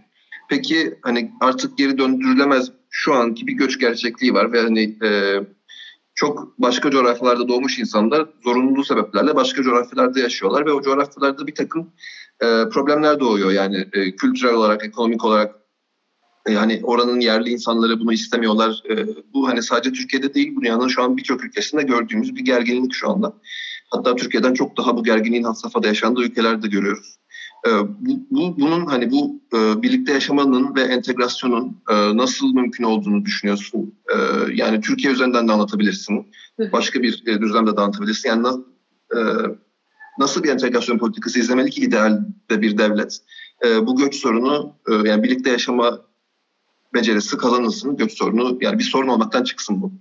Peki 0.48 0.94
hani 1.02 1.30
artık 1.40 1.78
geri 1.78 1.98
döndürülemez 1.98 2.70
şu 2.90 3.14
anki 3.14 3.46
bir 3.46 3.52
göç 3.52 3.80
gerçekliği 3.80 4.34
var 4.34 4.52
ve 4.52 4.60
hani 4.60 4.82
e, 5.04 5.40
çok 6.14 6.58
başka 6.58 6.90
coğrafyalarda 6.90 7.48
doğmuş 7.48 7.78
insanlar 7.78 8.28
zorunlu 8.44 8.84
sebeplerle 8.84 9.36
başka 9.36 9.62
coğrafyalarda 9.62 10.20
yaşıyorlar 10.20 10.66
ve 10.66 10.72
o 10.72 10.82
coğrafyalarda 10.82 11.46
bir 11.46 11.54
takım 11.54 11.92
e, 12.40 12.46
problemler 12.68 13.20
doğuyor. 13.20 13.50
Yani 13.50 13.86
e, 13.92 14.16
kültürel 14.16 14.54
olarak, 14.54 14.84
ekonomik 14.84 15.24
olarak 15.24 15.54
Yani 16.48 16.80
oranın 16.82 17.20
yerli 17.20 17.50
insanları 17.50 18.00
bunu 18.00 18.12
istemiyorlar. 18.12 18.82
E, 18.90 19.06
bu 19.34 19.48
hani 19.48 19.62
sadece 19.62 19.92
Türkiye'de 19.92 20.34
değil 20.34 20.56
dünyanın 20.60 20.88
şu 20.88 21.02
an 21.02 21.16
birçok 21.16 21.44
ülkesinde 21.44 21.82
gördüğümüz 21.82 22.36
bir 22.36 22.44
gerginlik 22.44 22.94
şu 22.94 23.10
anda. 23.10 23.32
Hatta 23.90 24.16
Türkiye'den 24.16 24.54
çok 24.54 24.76
daha 24.76 24.96
bu 24.96 25.04
gerginliğin 25.04 25.44
had 25.44 25.54
safhada 25.54 25.86
yaşandığı 25.86 26.22
ülkelerde 26.22 26.68
görüyoruz. 26.68 27.16
E, 27.66 27.70
bu, 27.80 28.26
bu, 28.30 28.60
bunun 28.60 28.86
hani 28.86 29.10
bu 29.10 29.40
e, 29.54 29.82
birlikte 29.82 30.12
yaşamanın 30.12 30.74
ve 30.74 30.82
entegrasyonun 30.82 31.82
e, 31.90 32.16
nasıl 32.16 32.54
mümkün 32.54 32.84
olduğunu 32.84 33.24
düşünüyorsun. 33.24 33.94
E, 34.08 34.16
yani 34.54 34.80
Türkiye 34.80 35.12
üzerinden 35.12 35.48
de 35.48 35.52
anlatabilirsin. 35.52 36.32
Başka 36.72 37.02
bir 37.02 37.22
e, 37.26 37.40
düzlemde 37.40 37.76
de 37.76 37.80
anlatabilirsin. 37.80 38.28
Yani 38.28 38.46
e, 39.16 39.18
nasıl 40.18 40.42
bir 40.42 40.48
entegrasyon 40.48 40.98
politikası 40.98 41.38
izlemeli 41.38 41.70
ki 41.70 41.80
idealde 41.80 42.62
bir 42.62 42.78
devlet? 42.78 43.18
E, 43.64 43.86
bu 43.86 43.96
göç 43.96 44.14
sorunu 44.14 44.76
e, 44.88 45.08
yani 45.08 45.22
birlikte 45.22 45.50
yaşama 45.50 46.00
becerisi 46.94 47.36
kazanılsın. 47.36 47.96
Göç 47.96 48.18
sorunu 48.18 48.58
yani 48.60 48.78
bir 48.78 48.84
sorun 48.84 49.08
olmaktan 49.08 49.44
çıksın 49.44 49.82
bu. 49.82 49.92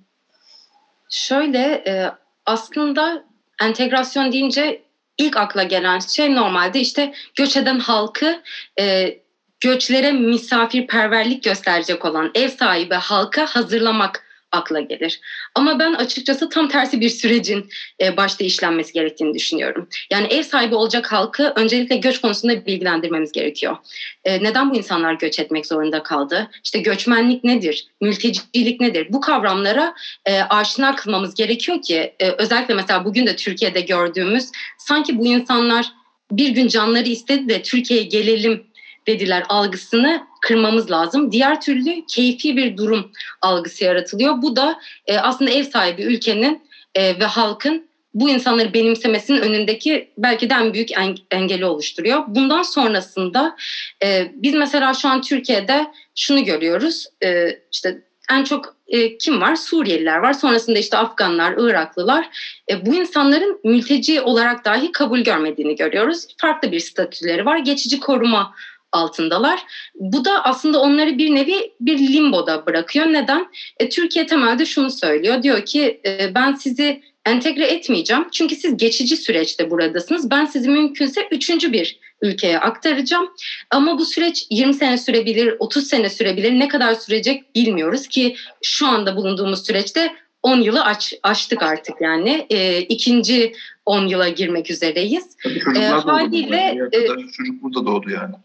Şöyle 1.10 1.60
e, 1.60 2.12
aslında 2.46 3.26
entegrasyon 3.62 4.32
deyince 4.32 4.83
ilk 5.18 5.38
akla 5.38 5.64
gelen 5.64 6.00
şey 6.00 6.36
normalde 6.36 6.80
işte 6.80 7.14
göç 7.36 7.58
eden 7.58 7.80
halkı 7.80 8.42
e, 8.80 9.16
göçlere 9.60 10.12
misafirperverlik 10.12 11.44
gösterecek 11.44 12.06
olan 12.06 12.32
ev 12.36 12.50
sahibi 12.50 12.96
halka 12.96 13.46
hazırlamak 13.46 14.23
akla 14.54 14.80
gelir. 14.80 15.20
Ama 15.56 15.80
ben 15.80 15.94
açıkçası 15.94 16.50
tam 16.50 16.68
tersi 16.68 17.02
bir 17.02 17.10
sürecin 17.10 17.70
e, 18.02 18.18
başta 18.18 18.44
işlenmesi 18.44 18.94
gerektiğini 18.94 19.34
düşünüyorum. 19.34 19.90
Yani 20.12 20.28
ev 20.28 20.44
sahibi 20.44 20.76
olacak 20.76 21.12
halkı 21.12 21.54
öncelikle 21.56 21.96
göç 21.96 22.22
konusunda 22.22 22.66
bilgilendirmemiz 22.66 23.32
gerekiyor. 23.32 23.78
E, 24.24 24.44
neden 24.44 24.72
bu 24.72 24.76
insanlar 24.76 25.14
göç 25.14 25.40
etmek 25.40 25.66
zorunda 25.66 26.04
kaldı? 26.04 26.50
İşte 26.64 26.80
göçmenlik 26.80 27.44
nedir? 27.44 27.88
Mültecilik 28.02 28.82
nedir? 28.82 29.08
Bu 29.10 29.22
kavramlara 29.22 29.96
e, 30.26 30.42
aşina 30.42 30.96
kılmamız 30.96 31.36
gerekiyor 31.36 31.82
ki 31.82 32.14
e, 32.20 32.30
özellikle 32.32 32.74
mesela 32.74 33.06
bugün 33.06 33.28
de 33.28 33.36
Türkiye'de 33.36 33.82
gördüğümüz 33.82 34.50
sanki 34.78 35.18
bu 35.18 35.26
insanlar 35.26 35.92
bir 36.32 36.50
gün 36.50 36.68
canları 36.68 37.10
istedi 37.10 37.50
de 37.50 37.62
Türkiye'ye 37.62 38.06
gelelim 38.06 38.64
dediler 39.08 39.44
algısını 39.50 40.28
kırmamız 40.44 40.92
lazım. 40.92 41.32
Diğer 41.32 41.62
türlü 41.62 42.06
keyfi 42.06 42.58
bir 42.58 42.78
durum 42.78 43.12
algısı 43.42 43.84
yaratılıyor. 43.84 44.42
Bu 44.42 44.56
da 44.56 44.80
e, 45.08 45.18
aslında 45.18 45.52
ev 45.52 45.64
sahibi 45.64 46.02
ülkenin 46.02 46.62
e, 46.96 47.20
ve 47.20 47.26
halkın 47.26 47.88
bu 48.14 48.30
insanları 48.30 48.74
benimsemesinin 48.74 49.42
önündeki 49.42 50.10
belki 50.18 50.50
de 50.50 50.54
en 50.54 50.74
büyük 50.74 50.90
engeli 51.32 51.66
oluşturuyor. 51.66 52.24
Bundan 52.28 52.64
sonrasında 52.64 53.56
e, 54.04 54.32
biz 54.36 54.54
mesela 54.54 54.94
şu 54.94 55.10
an 55.10 55.22
Türkiye'de 55.22 55.88
şunu 56.16 56.44
görüyoruz. 56.44 57.08
E, 57.24 57.60
işte 57.72 58.02
en 58.32 58.44
çok 58.44 58.76
e, 58.88 59.18
kim 59.18 59.42
var? 59.42 59.56
Suriyeliler 59.56 60.18
var. 60.18 60.34
Sonrasında 60.34 60.80
işte 60.80 60.98
Afganlar, 60.98 61.54
Iraklılar. 61.58 62.30
E, 62.70 62.86
bu 62.86 62.96
insanların 62.96 63.60
mülteci 63.64 64.22
olarak 64.22 64.66
dahi 64.66 64.92
kabul 64.92 65.20
görmediğini 65.20 65.76
görüyoruz. 65.76 66.28
Farklı 66.38 66.72
bir 66.72 66.80
statüleri 66.80 67.46
var. 67.46 67.58
Geçici 67.58 68.00
koruma 68.00 68.54
altındalar. 68.94 69.60
Bu 69.96 70.26
da 70.26 70.44
aslında 70.44 70.82
onları 70.82 71.18
bir 71.18 71.36
nevi 71.36 71.74
bir 71.80 72.00
limboda 72.00 72.66
bırakıyor. 72.66 73.06
Neden? 73.06 73.48
E, 73.80 73.90
Türkiye 73.90 74.26
temelde 74.26 74.66
şunu 74.66 74.92
söylüyor. 74.92 75.44
Diyor 75.44 75.66
ki 75.66 76.02
e, 76.06 76.36
ben 76.36 76.54
sizi 76.54 77.02
entegre 77.26 77.66
etmeyeceğim. 77.66 78.26
Çünkü 78.32 78.56
siz 78.56 78.78
geçici 78.78 79.18
süreçte 79.18 79.72
buradasınız. 79.72 80.32
Ben 80.32 80.46
sizi 80.46 80.70
mümkünse 80.70 81.28
üçüncü 81.32 81.74
bir 81.74 82.00
ülkeye 82.22 82.60
aktaracağım. 82.60 83.30
Ama 83.72 83.98
bu 83.98 84.06
süreç 84.06 84.48
20 84.50 84.74
sene 84.74 84.98
sürebilir, 84.98 85.56
30 85.60 85.88
sene 85.88 86.10
sürebilir. 86.10 86.52
Ne 86.52 86.68
kadar 86.68 86.94
sürecek 86.94 87.56
bilmiyoruz 87.56 88.08
ki 88.08 88.36
şu 88.64 88.88
anda 88.88 89.16
bulunduğumuz 89.16 89.66
süreçte 89.66 90.12
10 90.44 90.62
yılı 90.62 90.84
aç, 90.84 91.14
açtık 91.24 91.64
artık 91.64 92.02
yani. 92.02 92.46
E, 92.50 92.82
ikinci 92.82 93.54
10 93.86 94.08
yıla 94.08 94.30
girmek 94.30 94.72
üzereyiz. 94.72 95.38
Tabii 95.44 95.80
e, 95.80 95.86
haliyle 95.86 96.90
e, 96.92 97.08
çocuk 97.08 97.62
burada 97.62 97.86
doğdu 97.86 98.10
yani. 98.10 98.36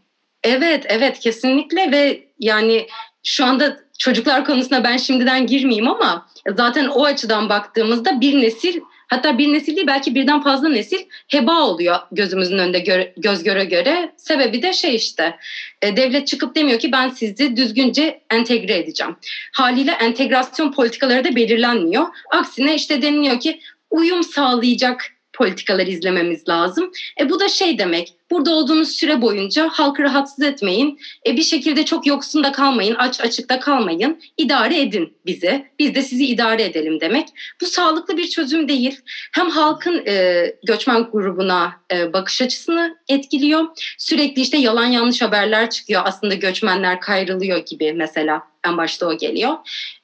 Evet, 0.44 0.84
evet 0.88 1.18
kesinlikle 1.18 1.92
ve 1.92 2.24
yani 2.38 2.86
şu 3.24 3.44
anda 3.44 3.78
çocuklar 3.98 4.44
konusuna 4.44 4.84
ben 4.84 4.96
şimdiden 4.96 5.46
girmeyeyim 5.46 5.88
ama 5.88 6.26
zaten 6.56 6.86
o 6.86 7.04
açıdan 7.04 7.48
baktığımızda 7.48 8.20
bir 8.20 8.42
nesil 8.42 8.80
hatta 9.08 9.38
bir 9.38 9.52
nesil 9.52 9.76
değil 9.76 9.86
belki 9.86 10.14
birden 10.14 10.42
fazla 10.42 10.68
nesil 10.68 10.98
heba 11.28 11.62
oluyor 11.62 11.96
gözümüzün 12.12 12.58
önünde 12.58 12.78
göre, 12.78 13.14
göz 13.16 13.42
göre 13.42 13.64
göre. 13.64 14.12
Sebebi 14.16 14.62
de 14.62 14.72
şey 14.72 14.96
işte 14.96 15.36
e, 15.82 15.96
devlet 15.96 16.26
çıkıp 16.26 16.54
demiyor 16.54 16.78
ki 16.78 16.92
ben 16.92 17.08
sizi 17.08 17.56
düzgünce 17.56 18.20
entegre 18.30 18.78
edeceğim. 18.78 19.16
Haliyle 19.52 19.92
entegrasyon 19.92 20.72
politikaları 20.72 21.24
da 21.24 21.36
belirlenmiyor. 21.36 22.06
Aksine 22.30 22.74
işte 22.74 23.02
deniliyor 23.02 23.40
ki 23.40 23.60
uyum 23.90 24.22
sağlayacak 24.22 25.17
politikalar 25.38 25.86
izlememiz 25.86 26.48
lazım. 26.48 26.92
E 27.20 27.30
bu 27.30 27.40
da 27.40 27.48
şey 27.48 27.78
demek, 27.78 28.14
burada 28.30 28.50
olduğunuz 28.50 28.88
süre 28.88 29.22
boyunca 29.22 29.68
halkı 29.68 30.02
rahatsız 30.02 30.44
etmeyin, 30.44 31.00
e 31.26 31.36
bir 31.36 31.42
şekilde 31.42 31.84
çok 31.84 32.06
yoksun 32.06 32.44
da 32.44 32.52
kalmayın, 32.52 32.94
aç 32.94 33.20
açıkta 33.20 33.60
kalmayın, 33.60 34.20
idare 34.36 34.80
edin 34.80 35.16
bizi, 35.26 35.66
biz 35.78 35.94
de 35.94 36.02
sizi 36.02 36.26
idare 36.26 36.62
edelim 36.62 37.00
demek. 37.00 37.28
Bu 37.60 37.66
sağlıklı 37.66 38.16
bir 38.16 38.28
çözüm 38.28 38.68
değil. 38.68 39.00
Hem 39.32 39.50
halkın 39.50 40.06
e, 40.06 40.46
göçmen 40.66 41.02
grubuna 41.12 41.72
e, 41.92 42.12
bakış 42.12 42.42
açısını 42.42 42.98
etkiliyor, 43.08 43.66
sürekli 43.98 44.42
işte 44.42 44.56
yalan 44.56 44.86
yanlış 44.86 45.22
haberler 45.22 45.70
çıkıyor, 45.70 46.02
aslında 46.04 46.34
göçmenler 46.34 47.00
kayrılıyor 47.00 47.58
gibi 47.58 47.92
mesela 47.92 48.42
en 48.66 48.76
başta 48.76 49.06
o 49.06 49.18
geliyor. 49.18 49.54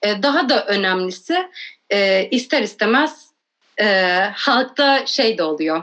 E, 0.02 0.22
daha 0.22 0.48
da 0.48 0.66
önemlisi 0.66 1.36
e, 1.90 2.28
ister 2.30 2.62
istemez 2.62 3.33
e, 3.80 3.86
halkta 4.34 5.06
şey 5.06 5.38
de 5.38 5.42
oluyor. 5.42 5.82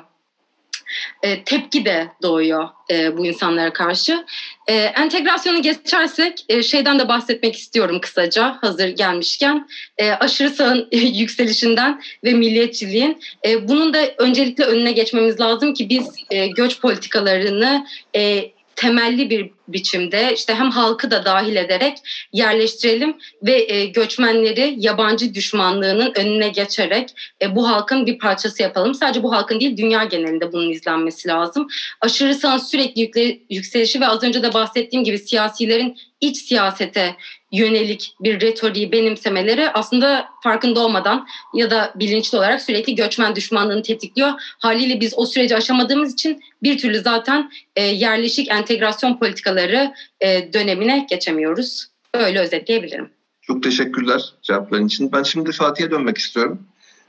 E, 1.24 1.44
tepki 1.44 1.86
de 1.86 2.08
doğuyor 2.22 2.70
e, 2.92 3.18
bu 3.18 3.26
insanlara 3.26 3.74
karşı. 3.74 4.26
E, 4.68 4.74
entegrasyonu 4.74 5.62
geçersek 5.62 6.46
e, 6.50 6.64
şeyden 6.64 7.00
de 7.00 7.08
bahsetmek 7.08 7.56
istiyorum 7.56 8.02
kısaca 8.02 8.58
hazır 8.62 8.88
gelmişken. 8.88 9.68
E, 9.98 10.12
aşırı 10.12 10.50
sağın 10.50 10.88
yükselişinden 10.92 12.02
ve 12.24 12.34
milliyetçiliğin. 12.34 13.22
E, 13.46 13.68
bunun 13.68 13.94
da 13.94 14.00
öncelikle 14.18 14.64
önüne 14.64 14.92
geçmemiz 14.92 15.40
lazım 15.40 15.74
ki 15.74 15.90
biz 15.90 16.10
e, 16.32 16.48
göç 16.48 16.82
politikalarını 16.82 17.88
e, 18.16 18.52
temelli 18.76 19.30
bir 19.30 19.50
biçimde 19.68 20.34
işte 20.34 20.56
hem 20.56 20.72
halkı 20.72 21.12
da 21.12 21.26
dahil 21.26 21.56
ederek 21.56 21.98
yerleştirelim 22.34 23.18
ve 23.44 23.74
e, 23.74 23.86
göçmenleri 23.86 24.76
yabancı 24.78 25.34
düşmanlığının 25.34 26.14
önüne 26.16 26.50
geçerek 26.50 27.10
e, 27.42 27.56
bu 27.56 27.70
halkın 27.70 28.06
bir 28.06 28.20
parçası 28.20 28.64
yapalım. 28.64 28.94
Sadece 28.94 29.24
bu 29.24 29.34
halkın 29.34 29.60
değil 29.60 29.78
dünya 29.78 30.04
genelinde 30.04 30.52
bunun 30.52 30.70
izlenmesi 30.70 31.28
lazım. 31.28 31.68
Aşırı 32.02 32.36
sağın 32.36 32.58
sürekli 32.58 33.02
yükle, 33.02 33.40
yükselişi 33.50 34.02
ve 34.02 34.08
az 34.08 34.24
önce 34.24 34.44
de 34.44 34.54
bahsettiğim 34.54 35.04
gibi 35.04 35.18
siyasilerin 35.18 35.98
iç 36.22 36.38
siyasete 36.38 37.16
yönelik 37.52 38.16
bir 38.20 38.42
retoriği 38.42 38.92
benimsemeleri 38.92 39.70
aslında 39.70 40.26
farkında 40.44 40.80
olmadan 40.80 41.28
ya 41.54 41.72
da 41.72 41.94
bilinçli 41.96 42.38
olarak 42.38 42.62
sürekli 42.62 42.96
göçmen 42.96 43.36
düşmanlığını 43.36 43.84
tetikliyor. 43.84 44.32
Haliyle 44.60 45.00
biz 45.00 45.14
o 45.18 45.26
süreci 45.26 45.56
aşamadığımız 45.56 46.14
için 46.14 46.44
bir 46.64 46.78
türlü 46.78 47.00
zaten 47.00 47.52
e, 47.76 47.84
yerleşik 47.84 48.52
entegrasyon 48.52 49.18
politikaları 49.18 49.94
e, 50.22 50.54
dönemine 50.54 51.08
geçemiyoruz. 51.10 51.88
Böyle 52.16 52.40
özetleyebilirim. 52.40 53.10
Çok 53.42 53.64
teşekkürler 53.64 54.22
cevapların 54.42 54.88
için. 54.88 55.12
Ben 55.12 55.24
şimdi 55.24 55.52
Fatih'e 55.52 55.92
dönmek 55.92 56.18
istiyorum. 56.18 56.60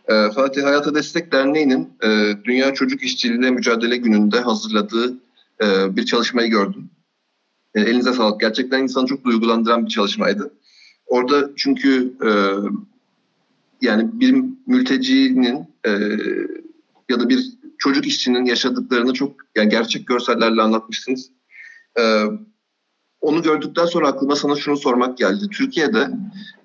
E, 0.09 0.31
Fatih 0.35 0.63
Hayata 0.63 0.95
Destek 0.95 1.33
Derneği'nin 1.33 1.93
e, 2.05 2.33
Dünya 2.45 2.75
Çocuk 2.75 3.03
İşçiliğiyle 3.03 3.51
Mücadele 3.51 3.97
Günü'nde 3.97 4.41
hazırladığı 4.41 5.15
e, 5.63 5.97
bir 5.97 6.07
çalışmayı 6.07 6.51
gördüm. 6.51 6.91
E, 7.75 7.81
elinize 7.81 8.13
sağlık. 8.13 8.41
Gerçekten 8.41 8.83
insanı 8.83 9.07
çok 9.07 9.25
duygulandıran 9.25 9.85
bir 9.85 9.91
çalışmaydı. 9.91 10.55
Orada 11.07 11.51
çünkü 11.57 12.15
e, 12.25 12.31
yani 13.81 14.11
bir 14.13 14.45
mültecinin 14.67 15.67
e, 15.87 15.91
ya 17.09 17.21
da 17.21 17.29
bir 17.29 17.53
çocuk 17.79 18.07
işçinin 18.07 18.45
yaşadıklarını 18.45 19.13
çok 19.13 19.37
yani 19.57 19.69
gerçek 19.69 20.07
görsellerle 20.07 20.63
anlatmışsınız. 20.63 21.31
E, 21.99 22.25
onu 23.21 23.43
gördükten 23.43 23.87
sonra 23.87 24.09
aklıma 24.09 24.37
sana 24.37 24.57
şunu 24.57 24.77
sormak 24.77 25.19
geldi. 25.19 25.49
Türkiye'de 25.53 26.11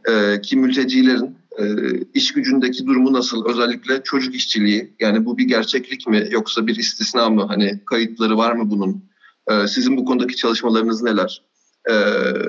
e, 0.09 0.41
ki 0.41 0.57
mültecilerin 0.57 1.37
e, 1.59 1.65
iş 2.13 2.31
gücündeki 2.33 2.85
durumu 2.85 3.13
nasıl? 3.13 3.45
Özellikle 3.45 4.03
çocuk 4.03 4.35
işçiliği. 4.35 4.93
Yani 4.99 5.25
bu 5.25 5.37
bir 5.37 5.47
gerçeklik 5.47 6.07
mi 6.07 6.27
yoksa 6.31 6.67
bir 6.67 6.75
istisna 6.75 7.29
mı? 7.29 7.45
Hani 7.47 7.79
kayıtları 7.85 8.37
var 8.37 8.51
mı 8.51 8.71
bunun? 8.71 9.06
Ee, 9.51 9.67
sizin 9.67 9.97
bu 9.97 10.05
konudaki 10.05 10.35
çalışmalarınız 10.35 11.03
neler? 11.03 11.41
Ee, 11.89 11.93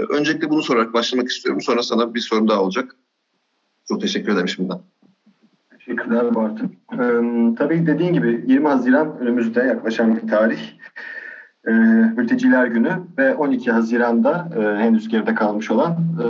öncelikle 0.08 0.50
bunu 0.50 0.62
sorarak 0.62 0.94
başlamak 0.94 1.28
istiyorum. 1.28 1.60
Sonra 1.60 1.82
sana 1.82 2.14
bir 2.14 2.20
sorum 2.20 2.48
daha 2.48 2.62
olacak. 2.62 2.96
Çok 3.88 4.00
teşekkür 4.00 4.32
ederim 4.32 4.48
şimdiden. 4.48 4.78
Teşekkürler 5.78 6.34
Bartın. 6.34 6.72
Ee, 6.92 7.54
tabii 7.58 7.86
dediğin 7.86 8.12
gibi 8.12 8.44
20 8.46 8.68
Haziran 8.68 9.18
önümüzde 9.18 9.60
yaklaşan 9.60 10.16
bir 10.16 10.28
tarih. 10.28 10.60
e, 11.66 11.72
Mülteciler 12.16 12.66
Günü 12.66 12.92
ve 13.18 13.34
12 13.34 13.70
Haziran'da 13.70 14.48
e, 14.56 14.82
henüz 14.84 15.08
geride 15.08 15.34
kalmış 15.34 15.70
olan 15.70 15.92
e, 15.92 16.26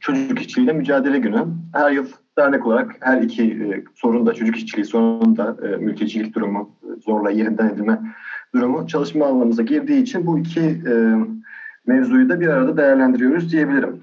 Çocuk 0.00 0.40
İşçiliğiyle 0.40 0.72
Mücadele 0.72 1.18
Günü. 1.18 1.46
Her 1.72 1.90
yıl 1.90 2.06
dernek 2.38 2.66
olarak 2.66 2.96
her 3.00 3.22
iki 3.22 3.42
e, 3.44 3.84
sorunda, 3.94 4.34
çocuk 4.34 4.56
işçiliği 4.56 4.84
sorununda 4.84 5.56
e, 5.62 5.76
mültecilik 5.76 6.34
durumu, 6.34 6.76
zorla 7.04 7.30
yerinden 7.30 7.68
edilme 7.68 8.00
durumu 8.54 8.86
çalışma 8.86 9.26
alanımıza 9.26 9.62
girdiği 9.62 10.02
için 10.02 10.26
bu 10.26 10.38
iki 10.38 10.60
e, 10.60 11.14
mevzuyu 11.86 12.28
da 12.28 12.40
bir 12.40 12.48
arada 12.48 12.76
değerlendiriyoruz 12.76 13.52
diyebilirim. 13.52 14.00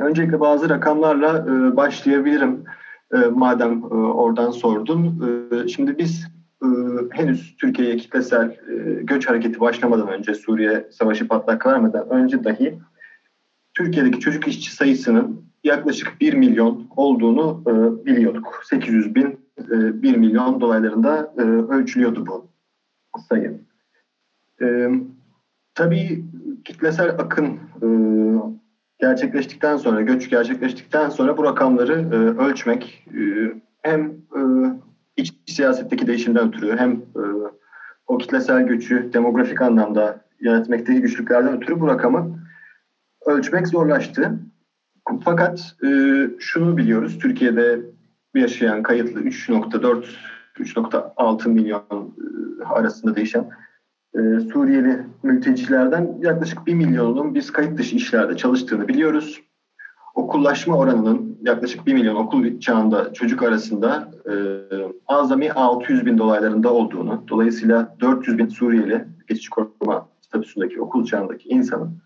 Öncelikle 0.00 0.40
bazı 0.40 0.68
rakamlarla 0.68 1.46
e, 1.48 1.76
başlayabilirim 1.76 2.64
e, 3.14 3.16
madem 3.16 3.72
e, 3.72 3.94
oradan 3.94 4.50
sordun. 4.50 5.22
E, 5.52 5.68
şimdi 5.68 5.98
biz 5.98 6.28
e, 6.62 6.66
henüz 7.10 7.56
Türkiye'ye 7.56 7.96
kitlesel 7.96 8.46
e, 8.46 9.02
göç 9.02 9.28
hareketi 9.28 9.60
başlamadan 9.60 10.08
önce 10.08 10.34
Suriye 10.34 10.88
savaşı 10.90 11.28
patlak 11.28 11.66
vermeden 11.66 12.10
önce 12.10 12.44
dahi 12.44 12.78
Türkiye'deki 13.74 14.20
çocuk 14.20 14.48
işçi 14.48 14.74
sayısının 14.74 15.48
yaklaşık 15.64 16.20
1 16.20 16.34
milyon 16.34 16.86
olduğunu 16.96 17.62
e, 17.66 18.06
biliyorduk. 18.06 18.62
800 18.64 19.14
bin, 19.14 19.40
e, 19.58 20.02
1 20.02 20.16
milyon 20.16 20.60
dolaylarında 20.60 21.34
e, 21.38 21.42
ölçülüyordu 21.42 22.26
bu 22.26 22.48
sayı. 23.28 23.67
E, 24.62 24.88
tabii 25.74 26.24
kitlesel 26.64 27.10
akın 27.10 27.46
e, 27.82 27.88
gerçekleştikten 29.00 29.76
sonra, 29.76 30.00
göç 30.00 30.30
gerçekleştikten 30.30 31.08
sonra 31.08 31.36
bu 31.36 31.44
rakamları 31.44 31.92
e, 31.92 32.16
ölçmek 32.42 33.06
e, 33.08 33.22
hem 33.82 34.06
e, 34.10 34.40
iç 35.16 35.34
siyasetteki 35.46 36.06
değişimden 36.06 36.48
ötürü 36.48 36.76
hem 36.76 36.92
e, 36.92 37.22
o 38.06 38.18
kitlesel 38.18 38.66
göçü 38.66 39.12
demografik 39.12 39.62
anlamda 39.62 40.24
yönetmekteki 40.40 41.00
güçlüklerden 41.00 41.56
ötürü 41.56 41.80
bu 41.80 41.88
rakamı 41.88 42.38
ölçmek 43.26 43.68
zorlaştı. 43.68 44.38
Fakat 45.24 45.74
e, 45.84 45.88
şunu 46.38 46.76
biliyoruz, 46.76 47.18
Türkiye'de 47.18 47.80
yaşayan 48.34 48.82
kayıtlı 48.82 49.20
3.4 49.20 50.04
3.6 50.58 51.48
milyon 51.48 52.14
e, 52.60 52.64
arasında 52.64 53.16
değişen 53.16 53.50
e, 54.14 54.40
Suriyeli 54.40 55.06
mültecilerden 55.22 56.18
yaklaşık 56.20 56.66
1 56.66 56.74
milyonun 56.74 57.34
biz 57.34 57.52
kayıt 57.52 57.78
dışı 57.78 57.96
işlerde 57.96 58.36
çalıştığını 58.36 58.88
biliyoruz. 58.88 59.40
Okullaşma 60.14 60.76
oranının 60.76 61.38
yaklaşık 61.42 61.86
1 61.86 61.94
milyon 61.94 62.14
okul 62.14 62.60
çağında 62.60 63.12
çocuk 63.12 63.42
arasında 63.42 64.10
e, 64.26 64.34
azami 65.06 65.52
600 65.52 66.06
bin 66.06 66.18
dolaylarında 66.18 66.72
olduğunu, 66.72 67.24
dolayısıyla 67.28 67.96
400 68.00 68.38
bin 68.38 68.48
Suriyeli 68.48 69.04
geçici 69.28 69.50
koruma 69.50 70.08
statüsündeki 70.20 70.80
okul 70.80 71.04
çağındaki 71.04 71.48
insanın 71.48 71.98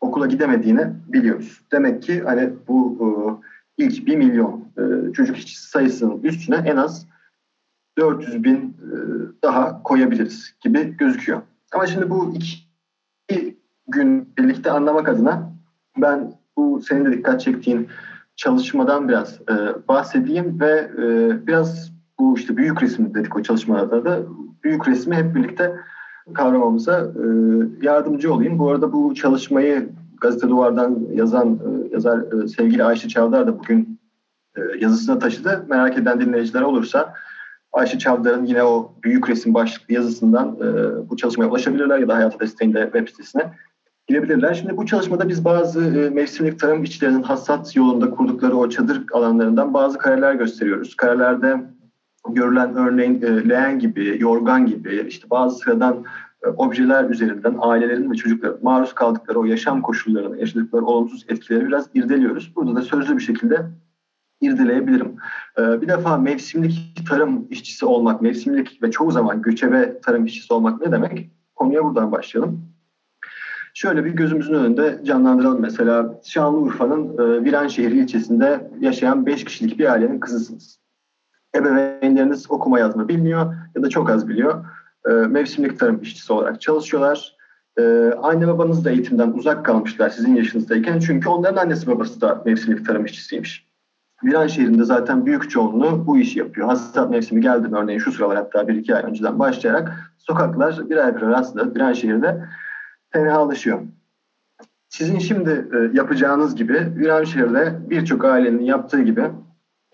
okula 0.00 0.26
gidemediğini 0.26 0.86
biliyoruz. 1.08 1.62
Demek 1.72 2.02
ki 2.02 2.20
hani 2.20 2.50
bu 2.68 2.98
e, 3.00 3.06
ilk 3.84 4.06
1 4.06 4.16
milyon 4.16 4.64
e, 4.78 5.12
çocuk 5.12 5.36
işçisi 5.36 5.68
sayısının 5.68 6.22
üstüne 6.22 6.56
en 6.56 6.76
az 6.76 7.06
400 7.98 8.44
bin 8.44 8.56
e, 8.58 8.96
daha 9.42 9.82
koyabiliriz 9.82 10.54
gibi 10.60 10.96
gözüküyor. 10.96 11.42
Ama 11.72 11.86
şimdi 11.86 12.10
bu 12.10 12.34
iki 12.34 12.64
gün 13.88 14.28
birlikte 14.38 14.70
anlamak 14.70 15.08
adına 15.08 15.52
ben 15.96 16.32
bu 16.56 16.80
senin 16.80 17.04
de 17.04 17.12
dikkat 17.12 17.40
çektiğin 17.40 17.88
çalışmadan 18.36 19.08
biraz 19.08 19.40
e, 19.40 19.54
bahsedeyim 19.88 20.60
ve 20.60 20.90
e, 20.98 21.46
biraz 21.46 21.92
bu 22.18 22.36
işte 22.36 22.56
büyük 22.56 22.82
resim 22.82 23.14
dedik 23.14 23.36
o 23.36 23.42
çalışmalarda 23.42 24.04
da 24.04 24.22
büyük 24.64 24.88
resmi 24.88 25.16
hep 25.16 25.34
birlikte 25.34 25.76
kavramamıza 26.34 27.00
e, 27.00 27.24
yardımcı 27.82 28.34
olayım. 28.34 28.58
Bu 28.58 28.70
arada 28.70 28.92
bu 28.92 29.14
çalışmayı 29.14 29.88
Gazete 30.20 30.48
Duvar'dan 30.48 30.98
yazan 31.12 31.54
e, 31.54 31.94
yazar 31.94 32.42
e, 32.42 32.48
sevgili 32.48 32.84
Ayşe 32.84 33.08
Çavdar 33.08 33.46
da 33.46 33.58
bugün 33.58 34.00
e, 34.56 34.60
yazısına 34.80 35.18
taşıdı. 35.18 35.64
Merak 35.68 35.98
eden 35.98 36.20
dinleyiciler 36.20 36.62
olursa 36.62 37.14
Ayşe 37.74 37.98
Çavdar'ın 37.98 38.44
yine 38.44 38.64
o 38.64 38.92
büyük 39.02 39.28
resim 39.28 39.54
başlıklı 39.54 39.94
yazısından 39.94 40.48
e, 40.48 41.10
bu 41.10 41.16
çalışmaya 41.16 41.46
ulaşabilirler 41.46 41.98
ya 41.98 42.08
da 42.08 42.14
Hayata 42.14 42.40
Desteği'nde 42.40 42.82
web 42.82 43.08
sitesine 43.08 43.52
girebilirler. 44.06 44.54
Şimdi 44.54 44.76
bu 44.76 44.86
çalışmada 44.86 45.28
biz 45.28 45.44
bazı 45.44 45.84
e, 45.84 46.10
mevsimlik 46.10 46.60
tarım 46.60 46.82
işçilerinin 46.82 47.22
hassat 47.22 47.76
yolunda 47.76 48.10
kurdukları 48.10 48.56
o 48.56 48.68
çadır 48.68 49.04
alanlarından 49.12 49.74
bazı 49.74 49.98
kareler 49.98 50.34
gösteriyoruz. 50.34 50.96
Karelerde 50.96 51.60
görülen 52.30 52.76
örneğin 52.76 53.22
e, 53.22 53.48
leğen 53.48 53.78
gibi, 53.78 54.16
yorgan 54.20 54.66
gibi 54.66 55.06
işte 55.08 55.30
bazı 55.30 55.58
sıradan 55.58 56.04
e, 56.46 56.48
objeler 56.48 57.10
üzerinden 57.10 57.56
ailelerin 57.60 58.10
ve 58.10 58.14
çocukların 58.14 58.58
maruz 58.62 58.94
kaldıkları 58.94 59.38
o 59.38 59.44
yaşam 59.44 59.82
koşullarını, 59.82 60.40
yaşadıkları 60.40 60.84
olumsuz 60.84 61.24
etkileri 61.28 61.66
biraz 61.66 61.88
irdeliyoruz. 61.94 62.52
Burada 62.56 62.74
da 62.74 62.82
sözlü 62.82 63.16
bir 63.16 63.22
şekilde 63.22 63.66
irdeleyebilirim. 64.40 65.16
Ee, 65.58 65.82
bir 65.82 65.88
defa 65.88 66.16
mevsimlik 66.16 67.06
tarım 67.08 67.46
işçisi 67.50 67.86
olmak, 67.86 68.22
mevsimlik 68.22 68.82
ve 68.82 68.90
çoğu 68.90 69.10
zaman 69.10 69.42
göçebe 69.42 70.00
tarım 70.00 70.24
işçisi 70.24 70.54
olmak 70.54 70.80
ne 70.80 70.92
demek? 70.92 71.30
Konuya 71.54 71.84
buradan 71.84 72.12
başlayalım. 72.12 72.74
Şöyle 73.74 74.04
bir 74.04 74.10
gözümüzün 74.10 74.54
önünde 74.54 75.00
canlandıralım. 75.04 75.60
Mesela 75.60 76.20
Şanlıurfa'nın 76.24 77.18
e, 77.18 77.44
Viranşehir 77.44 77.90
ilçesinde 77.90 78.70
yaşayan 78.80 79.26
5 79.26 79.44
kişilik 79.44 79.78
bir 79.78 79.92
ailenin 79.92 80.20
kızısınız. 80.20 80.78
Ebeveynleriniz 81.56 82.50
okuma 82.50 82.78
yazma 82.78 83.08
bilmiyor 83.08 83.54
ya 83.76 83.82
da 83.82 83.88
çok 83.88 84.10
az 84.10 84.28
biliyor. 84.28 84.64
E, 85.08 85.10
mevsimlik 85.12 85.78
tarım 85.78 86.02
işçisi 86.02 86.32
olarak 86.32 86.60
çalışıyorlar. 86.60 87.36
E, 87.78 88.12
anne 88.22 88.48
babanız 88.48 88.84
da 88.84 88.90
eğitimden 88.90 89.32
uzak 89.32 89.64
kalmışlar 89.64 90.10
sizin 90.10 90.36
yaşınızdayken. 90.36 90.98
Çünkü 90.98 91.28
onların 91.28 91.62
annesi 91.62 91.86
babası 91.86 92.20
da 92.20 92.42
mevsimlik 92.46 92.86
tarım 92.86 93.04
işçisiymiş. 93.04 93.73
Viran 94.24 94.46
şehrinde 94.46 94.84
zaten 94.84 95.26
büyük 95.26 95.50
çoğunluğu 95.50 96.06
bu 96.06 96.18
işi 96.18 96.38
yapıyor. 96.38 96.68
Hasat 96.68 97.10
mevsimi 97.10 97.40
geldi 97.40 97.68
mi 97.68 97.76
örneğin 97.76 97.98
şu 97.98 98.12
sıralar 98.12 98.36
hatta 98.36 98.68
bir 98.68 98.74
iki 98.74 98.96
ay 98.96 99.02
önceden 99.02 99.38
başlayarak 99.38 100.12
sokaklar 100.18 100.90
birer 100.90 101.16
birer 101.16 101.30
aslında 101.30 101.74
Viran 101.74 101.92
şehirde 101.92 102.44
tenhalaşıyor. 103.12 103.80
Sizin 104.88 105.18
şimdi 105.18 105.68
e, 105.72 105.96
yapacağınız 105.96 106.56
gibi 106.56 106.92
Viran 106.96 107.24
şehirde 107.24 107.90
birçok 107.90 108.24
ailenin 108.24 108.64
yaptığı 108.64 109.02
gibi 109.02 109.30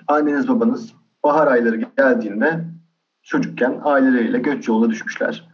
anneniz 0.09 0.49
babanız 0.49 0.93
bahar 1.25 1.47
ayları 1.47 1.77
geldiğinde 1.77 2.65
çocukken 3.23 3.81
aileleriyle 3.85 4.39
göç 4.39 4.69
yoluna 4.69 4.91
düşmüşler. 4.91 5.49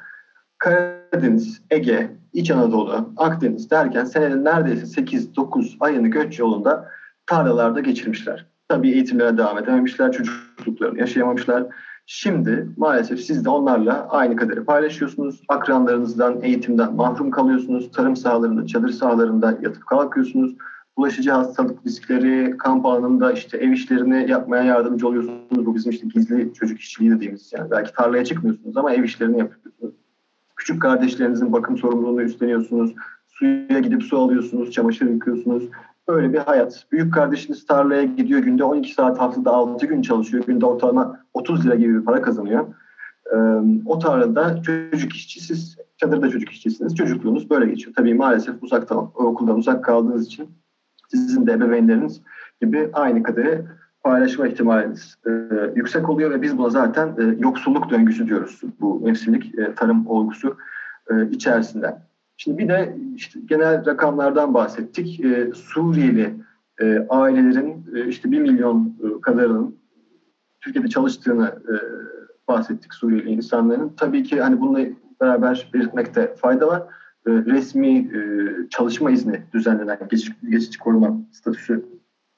Karadeniz, 0.59 1.63
Ege, 1.71 2.11
İç 2.33 2.51
Anadolu, 2.51 3.13
Akdeniz 3.17 3.71
derken 3.71 4.05
senenin 4.05 4.45
neredeyse 4.45 5.03
8-9 5.03 5.77
ayını 5.81 6.09
göç 6.09 6.39
yolunda 6.39 6.89
tarlalarda 7.27 7.81
geçirmişler. 7.81 8.47
Tabii 8.69 8.91
eğitimlere 8.91 9.39
devam 9.39 9.59
edememişler, 9.59 10.13
çocukluklarını 10.13 10.99
yaşayamamışlar. 10.99 11.67
Şimdi 12.07 12.69
maalesef 12.77 13.21
siz 13.21 13.45
de 13.45 13.49
onlarla 13.49 14.09
aynı 14.09 14.37
kaderi 14.37 14.65
paylaşıyorsunuz. 14.65 15.43
Akranlarınızdan, 15.49 16.43
eğitimden 16.43 16.95
mahrum 16.95 17.31
kalıyorsunuz. 17.31 17.91
Tarım 17.93 18.17
sahalarında, 18.17 18.67
çadır 18.67 18.89
sahalarında 18.89 19.59
yatıp 19.63 19.87
kalkıyorsunuz. 19.87 20.57
Bulaşıcı 20.97 21.31
hastalık 21.31 21.87
riskleri, 21.87 22.57
kamp 22.59 22.87
alanında 22.87 23.33
işte 23.33 23.59
ev 23.59 23.71
işlerini 23.71 24.31
yapmaya 24.31 24.63
yardımcı 24.63 25.09
oluyorsunuz. 25.09 25.67
Bu 25.67 25.75
bizim 25.75 25.93
işte 25.93 26.07
gizli 26.07 26.55
çocuk 26.55 26.81
işçiliği 26.81 27.11
dediğimiz 27.11 27.53
yani. 27.59 27.71
Belki 27.71 27.93
tarlaya 27.93 28.25
çıkmıyorsunuz 28.25 28.77
ama 28.77 28.93
ev 28.93 29.05
işlerini 29.05 29.39
yapıyorsunuz. 29.39 29.95
Küçük 30.57 30.83
kardeşlerinizin 30.83 31.53
bakım 31.53 31.79
sorumluluğunu 31.79 32.23
üstleniyorsunuz. 32.23 32.95
Suya 33.29 33.79
gidip 33.79 34.03
su 34.03 34.19
alıyorsunuz, 34.19 34.71
çamaşır 34.71 35.11
yıkıyorsunuz. 35.11 35.65
Böyle 36.09 36.33
bir 36.33 36.39
hayat. 36.39 36.87
Büyük 36.93 37.15
kardeşiniz 37.15 37.67
tarlaya 37.67 38.05
gidiyor 38.05 38.41
günde 38.41 38.65
12 38.65 38.95
saat 38.95 39.21
haftada 39.21 39.51
6 39.51 39.87
gün 39.87 40.03
çalışıyor. 40.03 40.45
Günde 40.47 40.67
ortalama 40.67 41.21
30 41.35 41.67
lira 41.67 41.75
gibi 41.75 42.01
bir 42.01 42.05
para 42.05 42.23
kazanıyor. 42.23 42.67
Ee, 43.33 43.37
o 43.87 43.99
tarlada 43.99 44.63
çocuk 44.63 45.13
işçisiz, 45.13 45.77
çadırda 45.97 46.31
çocuk 46.31 46.51
işçisiniz. 46.51 46.95
Çocukluğunuz 46.95 47.51
böyle 47.51 47.67
geçiyor. 47.67 47.95
Tabii 47.97 48.15
maalesef 48.15 48.63
uzaktan, 48.63 48.99
okuldan 49.15 49.59
uzak 49.59 49.85
kaldığınız 49.85 50.27
için 50.27 50.49
sizin 51.09 51.47
de 51.47 51.53
ebeveynleriniz 51.53 52.23
gibi 52.61 52.91
aynı 52.93 53.23
kaderi 53.23 53.63
paylaşma 54.03 54.47
ihtimaliniz 54.47 55.19
e, 55.27 55.31
yüksek 55.75 56.09
oluyor 56.09 56.31
ve 56.31 56.43
biz 56.43 56.59
buna 56.59 56.71
zaten 56.71 57.09
e, 57.09 57.23
yoksulluk 57.39 57.91
döngüsü 57.91 58.27
diyoruz 58.27 58.61
bu 58.81 59.01
mevsimlik 59.01 59.59
e, 59.59 59.75
tarım 59.75 60.07
olgusu 60.07 60.57
e, 61.11 61.31
içerisinde. 61.31 61.97
Şimdi 62.37 62.59
bir 62.59 62.69
de 62.69 62.97
işte 63.15 63.41
genel 63.45 63.87
rakamlardan 63.87 64.55
bahsettik. 64.55 65.25
E, 65.25 65.51
Suriyeli 65.55 66.35
e, 66.81 67.07
ailelerin 67.09 67.87
e, 67.95 68.09
işte 68.09 68.31
bir 68.31 68.41
milyon 68.41 68.97
e, 69.05 69.21
kadarının 69.21 69.77
Türkiye'de 70.61 70.89
çalıştığını 70.89 71.47
e, 71.47 71.75
bahsettik 72.49 72.95
Suriyeli 72.95 73.31
insanların. 73.31 73.93
Tabii 73.97 74.23
ki 74.23 74.41
hani 74.41 74.61
bununla 74.61 74.87
beraber 75.21 75.71
belirtmekte 75.75 76.35
fayda 76.35 76.69
var. 76.69 76.83
E, 77.27 77.31
resmi 77.31 77.99
e, 77.99 78.21
çalışma 78.71 79.11
izni 79.11 79.43
düzenlenen 79.53 79.99
geçici, 80.11 80.33
geçici 80.51 80.79
koruma 80.79 81.17
statüsü 81.33 81.85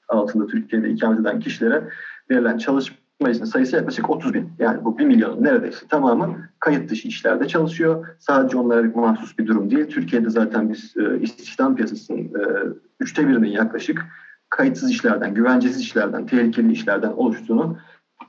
altında 0.07 0.47
Türkiye'de 0.47 0.89
ikamet 0.89 1.19
eden 1.19 1.39
kişilere 1.39 1.83
verilen 2.29 2.57
çalışma 2.57 2.97
Meclisi'nin 3.21 3.49
sayısı 3.49 3.75
yaklaşık 3.75 4.09
30 4.09 4.33
bin. 4.33 4.49
Yani 4.59 4.85
bu 4.85 4.97
1 4.97 5.05
milyonun 5.05 5.43
neredeyse 5.43 5.87
tamamı 5.87 6.49
kayıt 6.59 6.89
dışı 6.89 7.07
işlerde 7.07 7.47
çalışıyor. 7.47 8.07
Sadece 8.19 8.57
onlara 8.57 8.91
mahsus 8.95 9.37
bir 9.37 9.47
durum 9.47 9.71
değil. 9.71 9.87
Türkiye'de 9.87 10.29
zaten 10.29 10.69
biz 10.69 10.93
e, 10.97 11.19
istihdam 11.21 11.75
piyasasının 11.75 12.19
e, 12.19 12.73
üçte 12.99 13.27
birinin 13.27 13.47
yaklaşık 13.47 14.05
kayıtsız 14.49 14.91
işlerden, 14.91 15.33
güvencesiz 15.33 15.81
işlerden, 15.81 16.25
tehlikeli 16.25 16.71
işlerden 16.71 17.11
oluştuğunu 17.11 17.77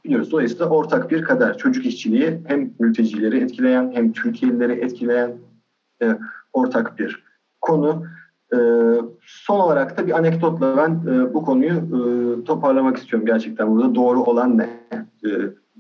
biliyoruz. 0.05 0.33
Dolayısıyla 0.33 0.67
ortak 0.67 1.11
bir 1.11 1.23
kader. 1.23 1.59
Çocuk 1.59 1.87
işçiliği 1.87 2.41
hem 2.47 2.75
mültecileri 2.79 3.41
etkileyen 3.41 3.91
hem 3.95 4.13
Türkiye'lileri 4.13 4.73
etkileyen 4.73 5.33
e, 6.03 6.19
ortak 6.53 6.99
bir 6.99 7.25
konu. 7.61 8.07
E, 8.53 8.59
son 9.27 9.61
olarak 9.61 9.99
da 9.99 10.07
bir 10.07 10.13
anekdotla 10.13 10.77
ben 10.77 11.13
e, 11.13 11.35
bu 11.35 11.45
konuyu 11.45 11.73
e, 11.73 12.45
toparlamak 12.45 12.97
istiyorum 12.97 13.27
gerçekten 13.27 13.71
burada. 13.71 13.95
Doğru 13.95 14.23
olan 14.23 14.59
ne? 14.59 14.69
E, 15.25 15.29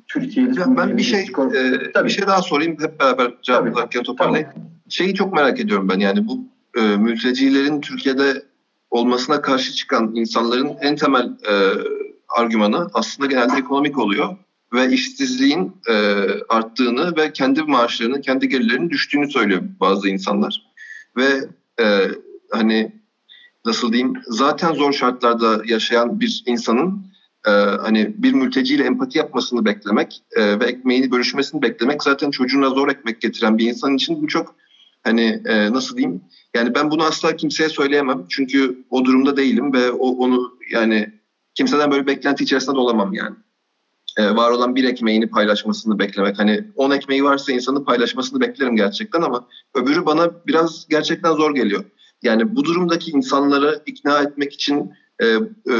Türkiye'li 0.09 0.61
ya 0.61 0.67
ben 0.77 0.97
bir 0.97 1.03
şey 1.03 1.27
skor... 1.27 1.55
e, 1.55 1.93
Tabii. 1.93 2.09
bir 2.09 2.13
şey 2.13 2.27
daha 2.27 2.43
sorayım 2.43 2.77
hep 2.81 3.01
beraber 3.01 3.35
cevaplarken 3.43 4.03
toparlayayım. 4.03 4.51
Tabii. 4.51 4.65
Şeyi 4.89 5.15
çok 5.15 5.33
merak 5.33 5.61
ediyorum 5.61 5.89
ben 5.89 5.99
yani 5.99 6.27
bu 6.27 6.39
e, 6.81 6.97
mültecilerin 6.97 7.81
Türkiye'de 7.81 8.43
olmasına 8.91 9.41
karşı 9.41 9.73
çıkan 9.73 10.15
insanların 10.15 10.71
en 10.81 10.97
temel 10.97 11.25
e, 11.25 11.55
argümanı 12.29 12.91
aslında 12.95 13.29
genelde 13.29 13.59
ekonomik 13.59 13.99
oluyor 13.99 14.37
ve 14.75 14.93
işsizliğin 14.93 15.73
e, 15.89 15.95
arttığını 16.49 17.17
ve 17.17 17.33
kendi 17.33 17.63
maaşlarının, 17.63 18.21
kendi 18.21 18.49
gelirlerinin 18.49 18.91
düştüğünü 18.91 19.31
söylüyor 19.31 19.63
bazı 19.81 20.09
insanlar. 20.09 20.63
Ve 21.17 21.29
e, 21.81 22.09
hani 22.51 22.93
nasıl 23.65 23.93
diyeyim 23.93 24.15
zaten 24.27 24.75
zor 24.75 24.93
şartlarda 24.93 25.63
yaşayan 25.67 26.21
bir 26.21 26.43
insanın 26.47 27.07
e, 27.47 27.51
hani 27.51 28.15
bir 28.19 28.33
mülteciyle 28.33 28.85
empati 28.85 29.19
yapmasını 29.19 29.65
beklemek 29.65 30.23
e, 30.37 30.61
ve 30.61 30.65
ekmeğini 30.65 31.11
bölüşmesini 31.11 31.63
beklemek 31.63 32.03
zaten 32.03 32.31
çocuğuna 32.31 32.69
zor 32.69 32.89
ekmek 32.89 33.21
getiren 33.21 33.59
bir 33.59 33.67
insan 33.67 33.95
için 33.95 34.23
bu 34.23 34.29
çok 34.29 34.55
hani 35.03 35.43
e, 35.47 35.73
nasıl 35.73 35.97
diyeyim 35.97 36.23
yani 36.55 36.75
ben 36.75 36.91
bunu 36.91 37.03
asla 37.03 37.37
kimseye 37.37 37.69
söyleyemem 37.69 38.27
çünkü 38.29 38.85
o 38.91 39.05
durumda 39.05 39.37
değilim 39.37 39.73
ve 39.73 39.91
o, 39.91 40.09
onu 40.09 40.59
yani 40.73 41.13
kimseden 41.55 41.91
böyle 41.91 42.07
beklenti 42.07 42.45
içerisinde 42.45 42.77
de 42.77 42.81
olamam 42.81 43.13
yani. 43.13 43.37
Ee, 44.19 44.37
var 44.37 44.51
olan 44.51 44.77
bir 44.77 44.85
ekmeğini 44.85 45.31
paylaşmasını 45.31 45.99
beklemek. 45.99 46.39
Hani 46.39 46.65
on 46.77 46.91
ekmeği 46.91 47.25
varsa 47.25 47.53
insanın 47.53 47.85
paylaşmasını 47.85 48.41
beklerim 48.41 48.77
gerçekten 48.77 49.23
ama 49.23 49.49
öbürü 49.75 50.07
bana 50.07 50.47
biraz 50.47 50.87
gerçekten 50.89 51.33
zor 51.33 51.55
geliyor. 51.55 51.85
Yani 52.23 52.57
bu 52.57 52.65
durumdaki 52.65 53.11
insanları 53.11 53.83
ikna 53.87 54.23
etmek 54.23 54.53
için 54.53 54.93
e, 55.21 55.27
e, 55.27 55.75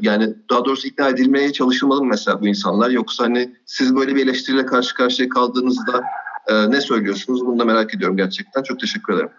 yani 0.00 0.34
daha 0.50 0.64
doğrusu 0.64 0.88
ikna 0.88 1.08
edilmeye 1.08 1.52
çalışılmalı 1.52 2.02
mı 2.02 2.08
mesela 2.10 2.40
bu 2.40 2.46
insanlar? 2.46 2.90
Yoksa 2.90 3.24
hani 3.24 3.56
siz 3.66 3.96
böyle 3.96 4.14
bir 4.14 4.24
eleştiriyle 4.24 4.66
karşı 4.66 4.94
karşıya 4.94 5.28
kaldığınızda 5.28 6.04
e, 6.46 6.70
ne 6.70 6.80
söylüyorsunuz? 6.80 7.46
Bunu 7.46 7.58
da 7.58 7.64
merak 7.64 7.94
ediyorum 7.94 8.16
gerçekten. 8.16 8.62
Çok 8.62 8.80
teşekkür 8.80 9.14
ederim. 9.14 9.30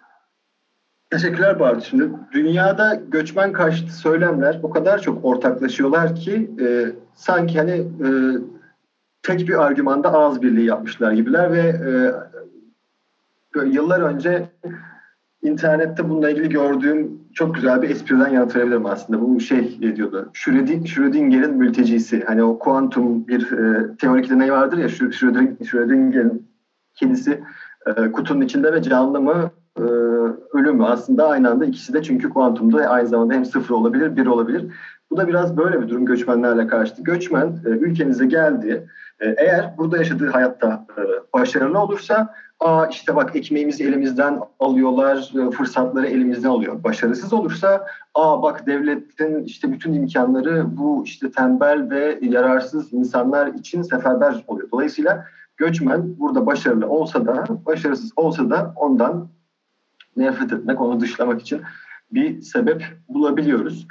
Teşekkürler 1.10 1.60
Bartu. 1.60 1.86
Şimdi 1.86 2.10
dünyada 2.32 3.02
göçmen 3.08 3.54
karşıtı 3.54 3.94
söylemler 3.94 4.60
o 4.64 4.70
kadar 4.70 5.02
çok 5.02 5.26
ortaklaşıyorlar 5.26 6.16
ki 6.16 6.52
e, 6.62 6.92
sanki 7.16 7.58
hani 7.58 7.72
e, 7.72 8.08
tek 9.24 9.48
bir 9.48 9.64
argümanda 9.64 10.14
ağız 10.14 10.42
birliği 10.42 10.66
yapmışlar 10.66 11.12
gibiler 11.12 11.52
ve 11.52 11.60
e, 11.60 11.92
yıllar 13.66 14.02
önce 14.02 14.50
internette 15.46 16.10
bununla 16.10 16.30
ilgili 16.30 16.50
gördüğüm 16.50 17.20
çok 17.34 17.56
güzel 17.56 17.82
bir 17.82 17.90
espriden 17.90 18.30
yanıtlayabilirim 18.30 18.86
aslında. 18.86 19.22
Bu 19.22 19.40
şey 19.40 19.96
diyordu. 19.96 20.30
Schrödinger'in 20.34 21.54
mültecisi. 21.54 22.24
Hani 22.28 22.44
o 22.44 22.60
kuantum 22.60 23.28
bir 23.28 23.52
e, 23.52 23.96
teorik 23.98 24.30
deney 24.30 24.52
vardır 24.52 24.78
ya 24.78 24.90
Schrödinger'in 24.90 26.48
kedisi 26.96 27.42
e, 27.86 28.12
kutunun 28.12 28.42
içinde 28.42 28.74
ve 28.74 28.82
canlı 28.82 29.22
mı 29.22 29.50
e, 29.78 29.82
ölüm 30.54 30.82
aslında 30.82 31.28
aynı 31.28 31.50
anda 31.50 31.66
ikisi 31.66 31.94
de 31.94 32.04
çünkü 32.04 32.30
kuantumda 32.30 32.90
aynı 32.90 33.08
zamanda 33.08 33.34
hem 33.34 33.46
sıfır 33.46 33.76
olabilir, 33.76 34.16
bir 34.16 34.26
olabilir. 34.26 34.66
Bu 35.12 35.18
da 35.18 35.28
biraz 35.28 35.58
böyle 35.58 35.82
bir 35.82 35.88
durum 35.88 36.06
göçmenlerle 36.06 36.68
karşıtı. 36.68 37.04
Göçmen 37.04 37.48
e, 37.66 37.70
ülkenize 37.70 38.26
geldi. 38.26 38.88
E, 39.20 39.36
eğer 39.38 39.78
burada 39.78 39.98
yaşadığı 39.98 40.30
hayatta 40.30 40.86
e, 40.98 41.02
başarılı 41.34 41.80
olursa 41.80 42.34
Aa 42.60 42.88
işte 42.88 43.16
bak 43.16 43.36
ekmeğimizi 43.36 43.84
elimizden 43.84 44.40
alıyorlar, 44.60 45.32
e, 45.36 45.52
fırsatları 45.52 46.08
elimizden 46.08 46.50
alıyor. 46.50 46.84
Başarısız 46.84 47.34
olursa 47.34 47.88
aa 48.14 48.44
bak 48.44 48.68
devletin 48.68 49.44
işte 49.44 49.72
bütün 49.72 49.94
imkanları 49.94 50.78
bu 50.78 51.04
işte 51.06 51.32
tembel 51.32 51.90
ve 51.90 52.20
yararsız 52.22 52.94
insanlar 52.94 53.48
için 53.48 53.82
seferber 53.82 54.44
oluyor. 54.48 54.72
Dolayısıyla 54.72 55.26
göçmen 55.58 56.20
burada 56.20 56.46
başarılı 56.46 56.88
olsa 56.90 57.26
da 57.26 57.46
başarısız 57.66 58.12
olsa 58.16 58.50
da 58.50 58.74
ondan 58.76 59.30
nefret 60.18 60.54
etmek, 60.54 60.82
onu 60.82 61.00
dışlamak 61.00 61.42
için 61.42 61.62
bir 62.12 62.42
sebep 62.42 62.84
bulabiliyoruz. 63.10 63.88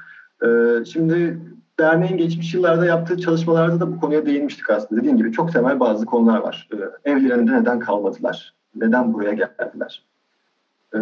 Ee, 0.46 0.84
şimdi 0.84 1.38
derneğin 1.80 2.16
geçmiş 2.16 2.54
yıllarda 2.54 2.86
yaptığı 2.86 3.18
çalışmalarda 3.18 3.80
da 3.80 3.92
bu 3.92 4.00
konuya 4.00 4.26
değinmiştik 4.26 4.70
aslında. 4.70 5.00
Dediğim 5.00 5.16
gibi 5.16 5.32
çok 5.32 5.52
temel 5.52 5.80
bazı 5.80 6.06
konular 6.06 6.38
var. 6.38 6.68
Ee, 6.72 7.10
evlerinde 7.10 7.52
neden 7.52 7.78
kalmadılar? 7.78 8.54
Neden 8.76 9.14
buraya 9.14 9.32
geldiler? 9.32 10.02
Ee, 10.94 10.98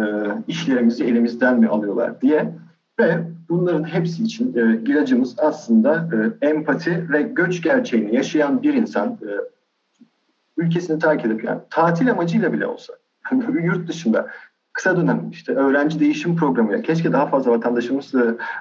işlerimizi 0.47 1.03
elimizden 1.03 1.59
mi 1.59 1.67
alıyorlar 1.67 2.21
diye. 2.21 2.53
Ve 2.99 3.17
bunların 3.49 3.83
hepsi 3.83 4.23
için 4.23 4.57
e, 4.57 4.91
ilacımız 4.91 5.35
aslında 5.39 6.09
e, 6.41 6.47
empati 6.47 7.11
ve 7.11 7.21
göç 7.21 7.61
gerçeğini 7.61 8.15
yaşayan 8.15 8.63
bir 8.63 8.73
insan 8.73 9.07
e, 9.07 9.31
ülkesini 10.57 10.99
terk 10.99 11.25
edip 11.25 11.43
yani 11.43 11.59
tatil 11.69 12.11
amacıyla 12.11 12.53
bile 12.53 12.67
olsa 12.67 12.93
yurt 13.63 13.87
dışında 13.87 14.27
kısa 14.73 14.97
dönem 14.97 15.29
işte 15.31 15.53
öğrenci 15.53 15.99
değişim 15.99 16.35
programıyla 16.35 16.81
keşke 16.81 17.13
daha 17.13 17.27
fazla 17.27 17.51
vatandaşımız 17.51 18.13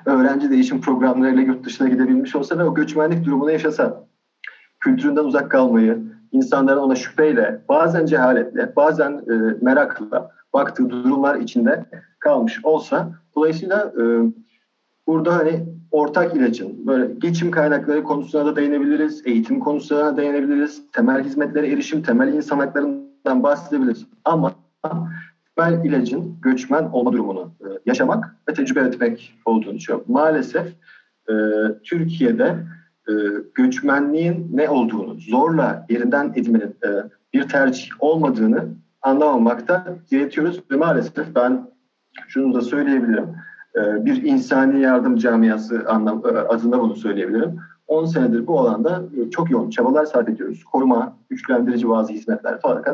öğrenci 0.07 0.51
değişim 0.51 0.81
programlarıyla 0.81 1.43
yurt 1.43 1.65
dışına 1.65 1.89
gidebilmiş 1.89 2.37
olsa 2.37 2.59
ve 2.59 2.65
o 2.65 2.75
göçmenlik 2.75 3.25
durumunu 3.25 3.51
yaşasa 3.51 4.05
kültüründen 4.81 5.25
uzak 5.25 5.51
kalmayı, 5.51 5.99
insanların 6.33 6.81
ona 6.81 6.95
şüpheyle, 6.95 7.61
bazen 7.69 8.07
cehaletle, 8.07 8.77
bazen 8.77 9.13
e, 9.13 9.35
merakla 9.61 10.31
baktığı 10.53 10.91
durumlar 10.91 11.35
içinde 11.35 11.85
kalmış 12.19 12.61
olsa 12.65 13.11
dolayısıyla 13.37 13.93
e, 14.01 14.03
burada 15.07 15.37
hani 15.37 15.65
ortak 15.91 16.37
ilacın 16.37 16.87
böyle 16.87 17.15
geçim 17.19 17.51
kaynakları 17.51 18.05
konusuna 18.05 18.47
da 18.47 18.57
değinebiliriz, 18.57 19.27
eğitim 19.27 19.61
konusuna 19.61 20.07
da 20.07 20.17
değinebiliriz, 20.17 20.83
temel 20.93 21.25
hizmetlere 21.25 21.73
erişim, 21.73 22.03
temel 22.03 22.33
insan 22.33 22.59
haklarından 22.59 23.43
bahsedebiliriz. 23.43 24.07
Ama 24.25 24.53
temel 25.57 25.85
ilacın 25.85 26.37
göçmen 26.43 26.85
olma 26.85 27.13
durumunu 27.13 27.53
e, 27.61 27.67
yaşamak 27.87 28.37
ve 28.49 28.55
tecrübe 28.55 28.81
etmek 28.81 29.35
olduğunu 29.45 29.75
düşünüyorum. 29.75 30.07
Maalesef 30.09 30.67
e, 31.29 31.35
Türkiye'de 31.85 32.57
e, 33.09 33.13
göçmenliğin 33.55 34.49
ne 34.53 34.69
olduğunu, 34.69 35.15
zorla 35.15 35.87
yerinden 35.89 36.33
edmenin 36.37 36.77
e, 36.85 36.89
bir 37.35 37.49
tercih 37.49 37.91
olmadığını 38.01 38.69
anlamamakta 39.03 39.97
diretiyoruz 40.11 40.61
ve 40.71 40.77
maalesef 40.77 41.35
ben 41.35 41.71
şunu 42.29 42.55
da 42.55 42.61
söyleyebilirim. 42.61 43.27
E, 43.77 44.05
bir 44.05 44.23
insani 44.23 44.81
yardım 44.81 45.17
camiası 45.17 45.85
anlam, 45.89 46.23
e, 46.27 46.29
adında 46.29 46.81
bunu 46.81 46.97
söyleyebilirim. 46.97 47.61
10 47.87 48.05
senedir 48.05 48.47
bu 48.47 48.61
alanda 48.61 49.03
e, 49.17 49.31
çok 49.31 49.51
yoğun 49.51 49.71
çabalar 49.71 50.05
sarf 50.05 50.29
ediyoruz. 50.29 50.65
Koruma, 50.65 51.17
güçlendirici 51.31 51.89
bazı 51.89 52.13
hizmetler 52.13 52.61
falan. 52.61 52.85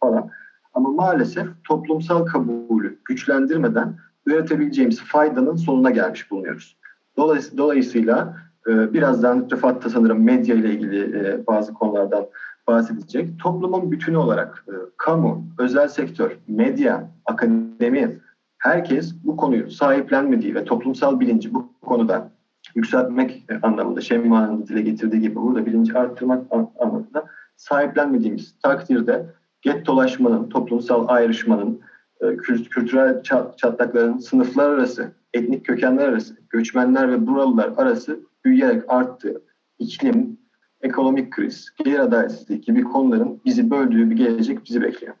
falan. 0.00 0.30
Ama 0.74 0.88
maalesef 0.88 1.48
toplumsal 1.64 2.26
kabulü 2.26 2.98
güçlendirmeden 3.04 3.96
üretebileceğimiz 4.26 5.00
faydanın 5.00 5.56
sonuna 5.56 5.90
gelmiş 5.90 6.30
bulunuyoruz. 6.30 6.76
Dolayısıyla, 7.16 7.58
dolayısıyla 7.58 8.36
e, 8.66 8.92
birazdan 8.92 9.48
Rıfat 9.52 9.84
da 9.84 9.88
sanırım 9.88 10.24
medya 10.24 10.54
ile 10.54 10.70
ilgili 10.70 11.18
e, 11.18 11.46
bazı 11.46 11.74
konulardan 11.74 12.26
bahsedecek. 12.66 13.38
Toplumun 13.38 13.92
bütünü 13.92 14.16
olarak 14.16 14.64
e, 14.68 14.72
kamu, 14.96 15.44
özel 15.58 15.88
sektör, 15.88 16.38
medya, 16.48 17.10
akademi 17.26 18.20
herkes 18.58 19.14
bu 19.24 19.36
konuyu 19.36 19.70
sahiplenmediği 19.70 20.54
ve 20.54 20.64
toplumsal 20.64 21.20
bilinci 21.20 21.54
bu 21.54 21.72
konuda 21.82 22.30
yükseltmek 22.74 23.44
anlamında 23.62 24.00
Şemma'nın 24.00 24.66
dile 24.66 24.82
getirdiği 24.82 25.20
gibi 25.20 25.36
burada 25.36 25.66
bilinci 25.66 25.98
arttırmak 25.98 26.44
anlamında 26.80 27.24
sahiplenmediğimiz 27.56 28.54
takdirde 28.62 29.26
gettolaşmanın, 29.62 30.48
toplumsal 30.48 31.08
ayrışmanın, 31.08 31.80
e, 32.20 32.36
kültürel 32.36 33.22
çatlakların 33.56 34.18
sınıflar 34.18 34.70
arası, 34.70 35.12
etnik 35.34 35.66
kökenler 35.66 36.08
arası, 36.08 36.36
göçmenler 36.50 37.12
ve 37.12 37.26
buralılar 37.26 37.72
arası 37.76 38.20
büyüyerek 38.44 38.82
arttığı 38.88 39.42
iklim, 39.78 40.38
ekonomik 40.82 41.32
kriz, 41.32 41.68
gelir 41.84 41.98
adaletsizliği 41.98 42.60
gibi 42.60 42.82
konuların 42.82 43.40
bizi 43.44 43.70
böldüğü 43.70 44.10
bir 44.10 44.16
gelecek 44.16 44.64
bizi 44.64 44.82
bekliyor. 44.82 45.14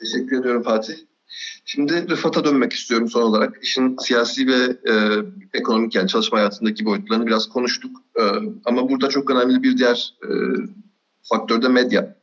Teşekkür 0.00 0.40
ediyorum 0.40 0.62
Fatih. 0.62 0.94
Şimdi 1.64 2.08
Rıfat'a 2.10 2.44
dönmek 2.44 2.72
istiyorum 2.72 3.08
son 3.08 3.22
olarak. 3.22 3.58
İşin 3.62 3.96
siyasi 3.96 4.46
ve 4.46 4.76
e, 4.90 4.94
ekonomik 5.52 5.94
yani 5.94 6.08
çalışma 6.08 6.38
hayatındaki 6.38 6.84
boyutlarını 6.84 7.26
biraz 7.26 7.48
konuştuk. 7.48 7.96
E, 8.16 8.22
ama 8.64 8.88
burada 8.88 9.08
çok 9.08 9.30
önemli 9.30 9.62
bir 9.62 9.78
diğer 9.78 10.14
e, 10.22 10.28
faktör 11.22 11.62
de 11.62 11.68
medya. 11.68 12.16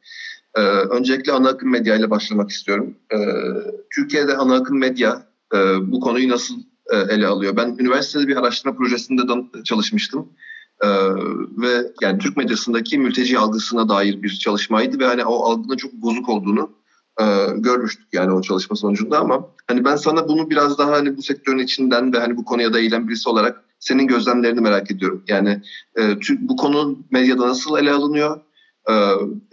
E, 0.56 0.62
öncelikle 0.62 1.32
ana 1.32 1.50
akım 1.50 1.72
medya 1.72 1.96
ile 1.96 2.10
başlamak 2.10 2.50
istiyorum. 2.50 2.96
E, 3.14 3.18
Türkiye'de 3.96 4.38
ana 4.38 4.56
akım 4.56 4.80
medya 4.80 5.28
e, 5.54 5.58
bu 5.92 6.00
konuyu 6.00 6.30
nasıl 6.30 6.56
e, 6.92 6.98
ele 6.98 7.28
alıyor? 7.28 7.58
Ben 7.58 7.76
üniversitede 7.80 8.28
bir 8.28 8.36
araştırma 8.36 8.76
projesinde 8.76 9.22
çalışmıştım. 9.64 10.28
Ee, 10.84 10.88
ve 11.58 11.92
yani 12.02 12.18
Türk 12.18 12.38
medyasındaki 12.38 12.98
mülteci 12.98 13.40
algısına 13.40 13.90
dair 13.90 14.24
bir 14.24 14.30
çalışmaydı 14.30 15.00
ve 15.00 15.06
hani 15.06 15.26
o 15.26 15.44
algının 15.44 15.78
çok 15.78 15.94
bozuk 15.94 16.30
olduğunu 16.30 16.72
e, 17.22 17.26
görmüştük 17.56 18.08
yani 18.14 18.32
o 18.32 18.42
çalışma 18.42 18.76
sonucunda 18.76 19.20
ama 19.20 19.48
hani 19.68 19.86
ben 19.86 19.96
sana 19.96 20.28
bunu 20.28 20.50
biraz 20.50 20.78
daha 20.78 20.92
hani 20.92 21.18
bu 21.18 21.22
sektörün 21.22 21.60
içinden 21.60 22.14
ve 22.14 22.20
hani 22.20 22.38
bu 22.38 22.46
konuya 22.46 22.74
da 22.74 22.80
eğilen 22.80 23.08
birisi 23.08 23.30
olarak 23.30 23.64
senin 23.80 24.08
gözlemlerini 24.08 24.62
merak 24.62 24.92
ediyorum. 24.92 25.24
Yani 25.28 25.62
e, 25.98 26.02
bu 26.40 26.56
konu 26.56 27.00
medyada 27.12 27.48
nasıl 27.48 27.78
ele 27.78 27.92
alınıyor 27.92 28.40
e, 28.90 28.94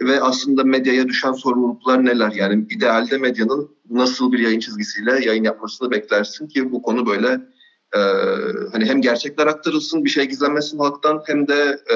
ve 0.01 0.21
aslında 0.21 0.63
medyaya 0.63 1.07
düşen 1.07 1.31
sorumluluklar 1.31 2.05
neler? 2.05 2.31
Yani 2.31 2.67
idealde 2.69 3.17
medyanın 3.17 3.69
nasıl 3.89 4.31
bir 4.31 4.39
yayın 4.39 4.59
çizgisiyle 4.59 5.25
yayın 5.25 5.43
yapmasını 5.43 5.91
beklersin 5.91 6.47
ki 6.47 6.71
bu 6.71 6.81
konu 6.81 7.05
böyle 7.05 7.41
e, 7.95 7.99
hani 8.71 8.85
hem 8.85 9.01
gerçekler 9.01 9.47
aktarılsın, 9.47 10.05
bir 10.05 10.09
şey 10.09 10.25
gizlenmesin 10.25 10.79
halktan 10.79 11.21
hem 11.25 11.47
de 11.47 11.79
e, 11.93 11.95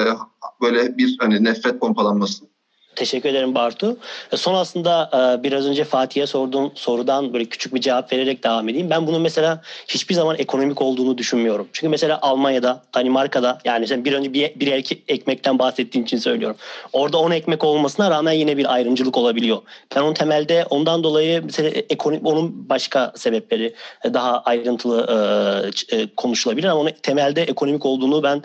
böyle 0.62 0.98
bir 0.98 1.16
hani 1.20 1.44
nefret 1.44 1.80
pompalanmasın. 1.80 2.53
Teşekkür 2.96 3.28
ederim 3.28 3.54
Bartu. 3.54 3.96
E, 4.32 4.36
son 4.36 4.54
aslında 4.54 5.10
e, 5.12 5.42
biraz 5.42 5.66
önce 5.66 5.84
Fatih'e 5.84 6.26
sorduğum 6.26 6.72
sorudan 6.74 7.32
böyle 7.32 7.44
küçük 7.44 7.74
bir 7.74 7.80
cevap 7.80 8.12
vererek 8.12 8.44
devam 8.44 8.68
edeyim. 8.68 8.90
Ben 8.90 9.06
bunun 9.06 9.22
mesela 9.22 9.60
hiçbir 9.88 10.14
zaman 10.14 10.36
ekonomik 10.38 10.82
olduğunu 10.82 11.18
düşünmüyorum. 11.18 11.68
Çünkü 11.72 11.88
mesela 11.88 12.18
Almanya'da, 12.22 12.82
Danimarka'da 12.94 13.58
yani 13.64 13.86
sen 13.86 14.04
bir 14.04 14.12
önce 14.12 14.32
bir, 14.32 14.60
bir 14.60 14.72
ekmekten 15.08 15.58
bahsettiğin 15.58 16.04
için 16.04 16.18
söylüyorum. 16.18 16.56
Orada 16.92 17.18
10 17.18 17.30
ekmek 17.30 17.64
olmasına 17.64 18.10
rağmen 18.10 18.32
yine 18.32 18.56
bir 18.56 18.74
ayrımcılık 18.74 19.18
olabiliyor. 19.18 19.58
Ben 19.96 20.00
onun 20.00 20.14
temelde 20.14 20.66
ondan 20.70 21.04
dolayı 21.04 21.42
mesela 21.44 21.68
ekonomik 21.68 22.26
onun 22.26 22.68
başka 22.68 23.12
sebepleri 23.16 23.74
daha 24.04 24.40
ayrıntılı 24.40 25.72
e, 25.92 26.06
konuşulabilir 26.16 26.68
ama 26.68 26.80
onun 26.80 26.90
temelde 27.02 27.42
ekonomik 27.42 27.86
olduğunu 27.86 28.22
ben 28.22 28.42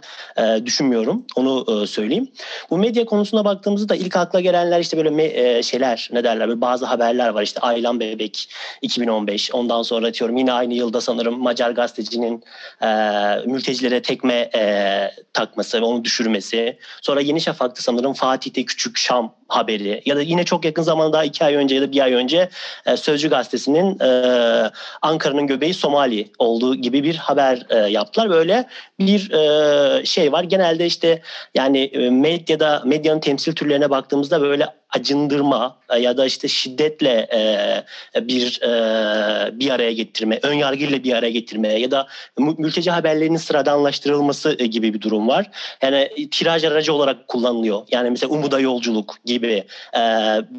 düşünmüyorum. 0.66 1.26
Onu 1.36 1.88
söyleyeyim. 1.88 2.28
Bu 2.70 2.78
medya 2.78 3.06
konusuna 3.06 3.46
baktığımızda 3.46 3.96
ilk 3.96 4.18
akla 4.18 4.39
akla 4.40 4.52
gelenler 4.52 4.80
işte 4.80 4.98
böyle 4.98 5.24
e, 5.24 5.64
şeyler 5.64 6.10
ne 6.12 6.24
derler 6.24 6.48
böyle 6.48 6.62
bazı 6.62 6.86
haberler 6.86 7.30
var 7.30 7.44
işte 7.44 7.60
Aylan 7.60 8.00
Bebek 8.00 8.50
2015 8.82 9.52
ondan 9.52 9.84
sonra 9.84 10.14
diyorum 10.14 10.38
yine 10.38 10.52
aynı 10.54 10.74
yılda 10.74 11.02
sanırım 11.02 11.40
Macar 11.40 11.72
gazetecinin 11.72 12.44
e, 12.82 12.88
mültecilere 13.46 14.02
tekme 14.02 14.50
e, 14.56 15.12
takması 15.34 15.86
onu 15.86 16.04
düşürmesi. 16.04 16.78
Sonra 17.02 17.22
Yeni 17.22 17.42
Şafak'ta 17.42 17.82
sanırım 17.82 18.14
Fatih'te 18.14 18.66
Küçük 18.66 18.98
Şam 18.98 19.39
haberi 19.50 20.02
ya 20.06 20.16
da 20.16 20.22
yine 20.22 20.44
çok 20.44 20.66
yakın 20.66 20.84
zamanda 20.84 21.24
iki 21.24 21.46
ay 21.46 21.56
önce 21.56 21.76
ya 21.76 21.82
da 21.82 21.92
bir 21.92 22.02
ay 22.02 22.14
önce 22.14 22.50
e, 22.86 22.98
Sözcü 22.98 23.30
gazetesinin 23.30 24.00
e, 24.00 24.72
Ankara'nın 25.02 25.48
göbeği 25.48 25.74
Somali 25.74 26.28
olduğu 26.40 26.76
gibi 26.76 27.04
bir 27.04 27.16
haber 27.16 27.66
e, 27.70 27.78
yaptılar. 27.78 28.30
Böyle 28.30 28.66
bir 29.00 29.32
e, 29.32 30.06
şey 30.06 30.32
var. 30.32 30.44
Genelde 30.44 30.86
işte 30.86 31.22
yani 31.56 31.80
e, 31.80 32.10
medyada 32.10 32.82
medyanın 32.86 33.20
temsil 33.20 33.56
türlerine 33.56 33.90
baktığımız 33.90 34.20
baktığımızda 34.20 34.42
böyle 34.42 34.79
acındırma 34.90 35.78
e, 35.90 36.00
ya 36.00 36.18
da 36.18 36.26
işte 36.26 36.48
şiddetle 36.48 37.28
e, 37.34 38.28
bir 38.28 38.62
e, 38.62 39.60
bir 39.60 39.70
araya 39.70 39.92
getirme, 39.92 40.40
ön 40.44 40.54
yargıyla 40.54 41.04
bir 41.04 41.14
araya 41.14 41.32
getirme 41.32 41.68
ya 41.68 41.92
da 41.92 42.08
mülteci 42.38 42.92
haberlerinin 42.92 43.38
sıradanlaştırılması 43.38 44.56
e, 44.60 44.66
gibi 44.66 44.94
bir 44.94 45.02
durum 45.02 45.28
var. 45.28 45.52
Yani 45.82 46.30
tiraj 46.32 46.64
aracı 46.64 46.94
olarak 46.94 47.28
kullanılıyor. 47.28 47.82
Yani 47.92 48.10
mesela 48.10 48.34
Umuda 48.34 48.60
Yolculuk 48.60 49.16
gibi 49.26 49.64
e, 49.94 50.02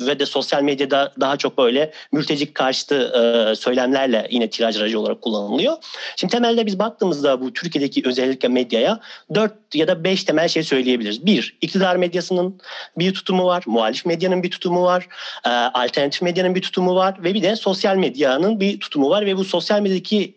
ve 0.07 0.19
de 0.19 0.27
sosyal 0.27 0.63
medyada 0.63 1.13
daha 1.21 1.37
çok 1.37 1.59
böyle 1.59 1.93
mülteci 2.13 2.53
karşıtı 2.53 2.95
e, 2.97 3.55
söylemlerle 3.55 4.27
yine 4.31 4.51
tiraj 4.51 4.77
aracı 4.77 5.01
olarak 5.01 5.23
kullanılıyor. 5.23 5.77
Şimdi 6.17 6.33
temelde 6.33 6.67
biz 6.67 6.79
baktığımızda 6.79 7.41
bu 7.41 7.53
Türkiye'deki 7.53 8.03
özellikle 8.05 8.49
medyaya 8.49 9.01
dört 9.35 9.53
ya 9.75 9.89
da 9.89 10.05
beş 10.05 10.25
temel 10.25 10.49
şey 10.49 10.63
söyleyebiliriz. 10.63 11.27
Bir, 11.27 11.59
iktidar 11.61 11.97
medyasının 11.97 12.61
bir 12.99 13.15
tutumu 13.15 13.47
var, 13.47 13.63
muhalif 13.67 14.07
medya 14.07 14.20
medyanın 14.21 14.43
bir 14.43 14.51
tutumu 14.51 14.83
var, 14.83 15.09
e, 15.47 15.49
alternatif 15.51 16.23
medyanın 16.23 16.55
bir 16.55 16.63
tutumu 16.63 16.95
var 16.95 17.25
ve 17.25 17.35
bir 17.35 17.43
de 17.43 17.57
sosyal 17.57 17.97
medyanın 17.97 18.61
bir 18.61 18.81
tutumu 18.81 19.11
var 19.11 19.27
ve 19.27 19.37
bu 19.37 19.45
sosyal 19.45 19.81
medyadaki 19.81 20.37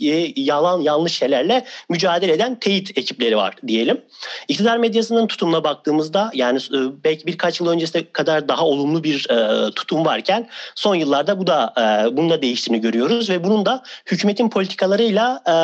e, 0.00 0.40
yalan 0.40 0.80
yanlış 0.80 1.12
şeylerle 1.12 1.64
mücadele 1.88 2.32
eden 2.32 2.58
teyit 2.58 2.98
ekipleri 2.98 3.36
var 3.36 3.54
diyelim. 3.66 4.00
İktidar 4.48 4.76
medyasının 4.76 5.26
tutumuna 5.26 5.64
baktığımızda 5.64 6.30
yani 6.34 6.58
e, 6.58 6.78
belki 7.04 7.26
birkaç 7.26 7.60
yıl 7.60 7.68
öncesine 7.68 8.12
kadar 8.12 8.48
daha 8.48 8.64
olumlu 8.64 9.04
bir 9.04 9.30
e, 9.30 9.70
tutum 9.70 10.04
varken 10.04 10.48
son 10.74 10.94
yıllarda 10.94 11.38
bu 11.38 11.46
da 11.46 11.74
e, 11.78 12.16
bunun 12.16 12.30
da 12.30 12.42
değiştiğini 12.42 12.80
görüyoruz 12.80 13.30
ve 13.30 13.44
bunun 13.44 13.66
da 13.66 13.82
hükümetin 14.06 14.50
politikalarıyla 14.50 15.42
e, 15.46 15.54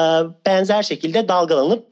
benzer 0.46 0.82
şekilde 0.82 1.28
dalgalanıp 1.28 1.89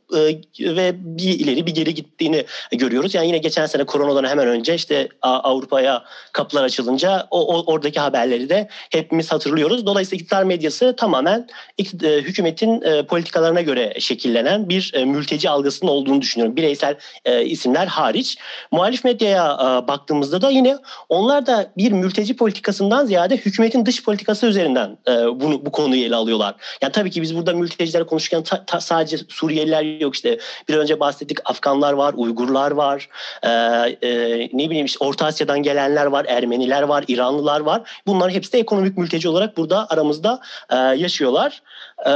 ve 0.61 0.95
bir 0.99 1.41
ileri 1.41 1.67
bir 1.67 1.75
geri 1.75 1.95
gittiğini 1.95 2.45
görüyoruz. 2.73 3.15
Yani 3.15 3.27
yine 3.27 3.39
geçen 3.39 3.67
sene 3.67 3.85
koronadan 3.85 4.29
hemen 4.29 4.47
önce 4.47 4.75
işte 4.75 5.09
Avrupa'ya 5.23 6.05
kapılar 6.33 6.65
açılınca 6.65 7.27
o, 7.31 7.57
o 7.57 7.73
oradaki 7.73 8.01
haberleri 8.01 8.49
de 8.49 8.69
hepimiz 8.91 9.33
hatırlıyoruz. 9.33 9.87
Dolayısıyla 9.87 10.23
iktidar 10.23 10.43
medyası 10.43 10.97
tamamen 10.97 11.47
e, 11.79 12.09
hükümetin 12.09 12.83
e, 12.83 13.07
politikalarına 13.07 13.61
göre 13.61 13.95
şekillenen 13.99 14.69
bir 14.69 14.93
e, 14.95 15.05
mülteci 15.05 15.51
algısının 15.51 15.91
olduğunu 15.91 16.23
düşünüyorum. 16.23 16.57
Bireysel 16.57 16.97
e, 17.25 17.45
isimler 17.45 17.87
hariç. 17.87 18.39
Muhalif 18.71 19.05
medyaya 19.05 19.55
e, 19.55 19.89
baktığımızda 19.89 20.43
da 20.43 20.51
yine 20.51 20.77
onlar 21.09 21.47
da 21.47 21.73
bir 21.77 21.93
mülteci 21.93 22.37
politikasından 22.37 23.07
ziyade 23.07 23.37
hükümetin 23.37 23.87
dış 23.87 24.05
politikası 24.05 24.47
üzerinden 24.47 24.99
e, 25.09 25.13
bunu 25.13 25.67
bu 25.67 25.73
konuyu 25.73 26.05
ele 26.05 26.17
alıyorlar. 26.17 26.55
Yani 26.83 26.93
tabii 26.93 27.11
ki 27.11 27.23
biz 27.23 27.37
burada 27.37 27.53
mülteciler 27.53 28.07
konuşurken 28.07 28.43
ta, 28.43 28.65
ta, 28.65 28.81
sadece 28.81 29.17
Suriyeliler 29.29 29.98
yok 30.01 30.15
işte 30.15 30.39
bir 30.69 30.75
önce 30.75 31.01
bahsettik 31.01 31.39
Afganlar 31.45 31.93
var, 31.93 32.15
Uygurlar 32.17 32.71
var, 32.71 33.09
e, 33.43 33.49
e, 33.49 34.41
ne 34.53 34.71
bileyim 34.71 34.87
işte 34.87 35.05
Orta 35.05 35.27
Asya'dan 35.27 35.63
gelenler 35.63 36.07
var, 36.07 36.25
Ermeniler 36.29 36.83
var, 36.83 37.05
İranlılar 37.09 37.61
var. 37.61 37.83
Bunlar 38.07 38.31
hepsi 38.31 38.53
de 38.53 38.59
ekonomik 38.59 38.99
mülteci 38.99 39.29
olarak 39.29 39.57
burada 39.57 39.87
aramızda 39.91 40.41
e, 40.71 40.77
yaşıyorlar. 40.77 41.63
E, 42.07 42.11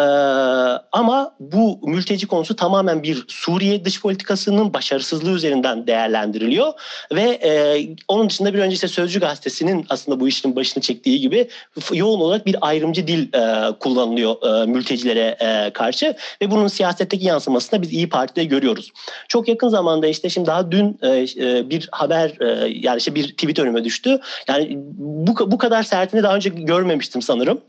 ama 0.92 1.34
bu 1.40 1.78
mülteci 1.82 2.26
konusu 2.26 2.56
tamamen 2.56 3.02
bir 3.02 3.24
Suriye 3.28 3.84
dış 3.84 4.00
politikasının 4.00 4.74
başarısızlığı 4.74 5.30
üzerinden 5.30 5.86
değerlendiriliyor 5.86 6.72
ve 7.12 7.22
e, 7.22 7.80
onun 8.08 8.30
dışında 8.30 8.54
bir 8.54 8.58
önce 8.58 8.74
işte 8.74 8.88
Sözcü 8.88 9.20
gazetesinin 9.20 9.86
aslında 9.88 10.20
bu 10.20 10.28
işin 10.28 10.56
başını 10.56 10.82
çektiği 10.82 11.20
gibi 11.20 11.48
yoğun 11.92 12.20
olarak 12.20 12.46
bir 12.46 12.56
ayrımcı 12.60 13.06
dil 13.06 13.34
e, 13.34 13.72
kullanılıyor 13.78 14.62
e, 14.62 14.66
mültecilere 14.66 15.36
e, 15.40 15.70
karşı 15.70 16.14
ve 16.42 16.50
bunun 16.50 16.68
siyasetteki 16.68 17.24
yansıması 17.24 17.72
aslında 17.72 17.82
biz 17.82 17.92
İyi 17.92 18.08
Parti'de 18.08 18.44
görüyoruz. 18.44 18.90
Çok 19.28 19.48
yakın 19.48 19.68
zamanda 19.68 20.06
işte 20.06 20.28
şimdi 20.28 20.46
daha 20.46 20.72
dün 20.72 20.98
e, 21.02 21.08
e, 21.08 21.70
bir 21.70 21.88
haber 21.92 22.40
e, 22.40 22.72
yani 22.80 22.98
işte 22.98 23.14
bir 23.14 23.28
tweet 23.28 23.58
önüme 23.58 23.84
düştü. 23.84 24.20
Yani 24.48 24.78
bu 24.98 25.50
bu 25.50 25.58
kadar 25.58 25.82
sertini 25.82 26.22
daha 26.22 26.36
önce 26.36 26.50
görmemiştim 26.50 27.22
sanırım. 27.22 27.60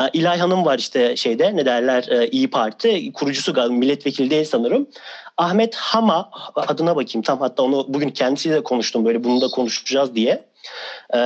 E, 0.00 0.02
İlay 0.12 0.38
Hanım 0.38 0.64
var 0.64 0.78
işte 0.78 1.16
şeyde 1.16 1.56
ne 1.60 1.66
derler 1.66 2.08
e, 2.08 2.26
İyi 2.26 2.50
Parti 2.50 3.12
kurucusu 3.12 3.70
milletvekili 3.70 4.30
değil 4.30 4.44
sanırım. 4.44 4.88
Ahmet 5.36 5.74
Hama 5.74 6.30
adına 6.56 6.96
bakayım 6.96 7.22
tam 7.22 7.40
hatta 7.40 7.62
onu 7.62 7.84
bugün 7.88 8.10
kendisiyle 8.10 8.62
konuştum 8.62 9.04
böyle 9.04 9.24
bunu 9.24 9.40
da 9.40 9.48
konuşacağız 9.48 10.14
diye. 10.14 10.44
Ee, 11.14 11.18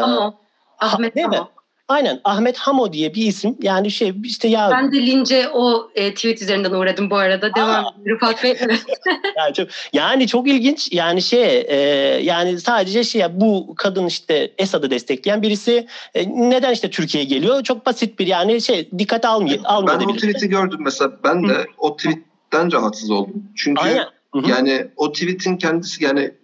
Hamo. 0.00 0.34
Ahmet 0.78 1.16
ha, 1.16 1.22
Hamo. 1.22 1.48
Aynen 1.88 2.20
Ahmet 2.24 2.58
Hamo 2.58 2.92
diye 2.92 3.14
bir 3.14 3.26
isim. 3.26 3.56
Yani 3.62 3.90
şey 3.90 4.14
işte 4.24 4.48
ya... 4.48 4.70
Ben 4.72 4.92
de 4.92 5.06
lince 5.06 5.48
o 5.48 5.90
e, 5.94 6.14
tweet 6.14 6.42
üzerinden 6.42 6.70
uğradım 6.70 7.10
bu 7.10 7.16
arada. 7.16 7.54
Devam 7.54 7.84
Rıfat 8.06 8.44
Bey. 8.44 8.56
yani, 9.38 9.54
çok, 9.54 9.68
yani 9.92 10.26
çok 10.26 10.48
ilginç. 10.48 10.92
Yani 10.92 11.22
şey 11.22 11.66
e, 11.68 11.76
yani 12.22 12.60
sadece 12.60 13.04
şey 13.04 13.22
bu 13.30 13.74
kadın 13.76 14.06
işte 14.06 14.52
Esad'ı 14.58 14.90
destekleyen 14.90 15.42
birisi. 15.42 15.86
E, 16.14 16.28
neden 16.50 16.72
işte 16.72 16.90
Türkiye'ye 16.90 17.28
geliyor? 17.28 17.62
Çok 17.62 17.86
basit 17.86 18.18
bir 18.18 18.26
yani 18.26 18.62
şey 18.62 18.90
dikkat 18.98 19.24
almıyor. 19.24 19.58
almıyor 19.64 20.00
ben 20.00 20.04
o 20.04 20.12
tweet'i 20.12 20.48
gördüm 20.48 20.80
mesela. 20.82 21.12
Ben 21.24 21.48
de 21.48 21.54
Hı. 21.54 21.64
o 21.78 21.96
tweetten 21.96 22.72
rahatsız 22.72 23.10
oldum. 23.10 23.44
Çünkü 23.56 23.82
Aynen. 23.82 24.06
Hı-hı. 24.34 24.50
yani 24.50 24.86
o 24.96 25.12
tweet'in 25.12 25.56
kendisi 25.56 26.04
yani 26.04 26.34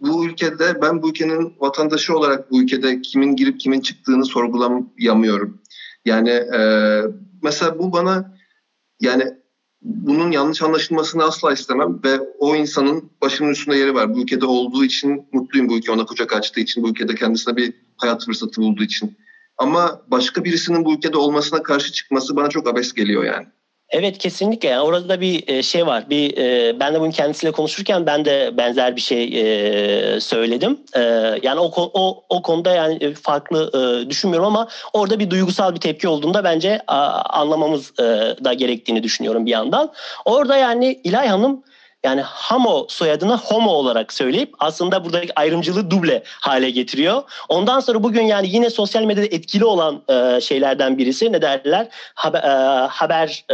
bu 0.00 0.26
ülkede 0.26 0.82
ben 0.82 1.02
bu 1.02 1.10
ülkenin 1.10 1.54
vatandaşı 1.60 2.16
olarak 2.16 2.50
bu 2.50 2.62
ülkede 2.62 3.02
kimin 3.02 3.36
girip 3.36 3.60
kimin 3.60 3.80
çıktığını 3.80 4.24
sorgulayamıyorum. 4.24 5.60
Yani 6.04 6.30
e, 6.30 6.60
mesela 7.42 7.78
bu 7.78 7.92
bana 7.92 8.36
yani 9.00 9.24
bunun 9.82 10.30
yanlış 10.30 10.62
anlaşılmasını 10.62 11.24
asla 11.24 11.52
istemem 11.52 12.00
ve 12.04 12.20
o 12.38 12.56
insanın 12.56 13.10
başımın 13.22 13.50
üstünde 13.50 13.76
yeri 13.76 13.94
var. 13.94 14.14
Bu 14.14 14.22
ülkede 14.22 14.46
olduğu 14.46 14.84
için 14.84 15.28
mutluyum 15.32 15.68
bu 15.68 15.78
ülke 15.78 15.92
ona 15.92 16.04
kucak 16.04 16.32
açtığı 16.32 16.60
için, 16.60 16.82
bu 16.82 16.88
ülkede 16.88 17.14
kendisine 17.14 17.56
bir 17.56 17.72
hayat 17.96 18.24
fırsatı 18.24 18.60
bulduğu 18.60 18.82
için. 18.82 19.16
ama 19.58 20.02
başka 20.08 20.44
birisinin 20.44 20.84
bu 20.84 20.94
ülkede 20.94 21.18
olmasına 21.18 21.62
karşı 21.62 21.92
çıkması 21.92 22.36
bana 22.36 22.48
çok 22.48 22.68
abes 22.68 22.92
geliyor 22.92 23.24
yani. 23.24 23.46
Evet 23.90 24.18
kesinlikle 24.18 24.68
yani 24.68 24.82
orada 24.82 25.08
da 25.08 25.20
bir 25.20 25.48
e, 25.48 25.62
şey 25.62 25.86
var. 25.86 26.10
Bir 26.10 26.36
e, 26.38 26.80
ben 26.80 26.94
de 26.94 27.00
bunun 27.00 27.10
kendisiyle 27.10 27.52
konuşurken 27.52 28.06
ben 28.06 28.24
de 28.24 28.50
benzer 28.56 28.96
bir 28.96 29.00
şey 29.00 29.24
e, 29.24 30.20
söyledim. 30.20 30.80
E, 30.96 31.00
yani 31.42 31.60
o 31.60 31.72
o 31.76 32.24
o 32.28 32.42
konuda 32.42 32.74
yani 32.74 32.98
e, 33.00 33.14
farklı 33.14 33.70
e, 33.74 34.10
düşünmüyorum 34.10 34.46
ama 34.46 34.68
orada 34.92 35.18
bir 35.18 35.30
duygusal 35.30 35.74
bir 35.74 35.80
tepki 35.80 36.08
olduğunda 36.08 36.44
bence 36.44 36.80
a, 36.86 36.96
anlamamız 37.40 37.92
e, 37.98 38.02
da 38.44 38.52
gerektiğini 38.52 39.02
düşünüyorum 39.02 39.46
bir 39.46 39.50
yandan. 39.50 39.92
Orada 40.24 40.56
yani 40.56 41.00
İlay 41.04 41.28
Hanım 41.28 41.62
yani 42.04 42.20
Hamo 42.20 42.86
soyadını 42.88 43.36
Homo 43.36 43.70
olarak 43.70 44.12
söyleyip 44.12 44.54
aslında 44.58 45.04
buradaki 45.04 45.38
ayrımcılığı 45.38 45.90
duble 45.90 46.22
hale 46.26 46.70
getiriyor. 46.70 47.22
Ondan 47.48 47.80
sonra 47.80 48.02
bugün 48.02 48.22
yani 48.22 48.48
yine 48.50 48.70
sosyal 48.70 49.02
medyada 49.02 49.26
etkili 49.26 49.64
olan 49.64 50.02
e, 50.08 50.40
şeylerden 50.40 50.98
birisi 50.98 51.32
ne 51.32 51.42
derler? 51.42 51.88
Haber, 52.14 52.42
e, 52.42 52.86
haber 52.86 53.44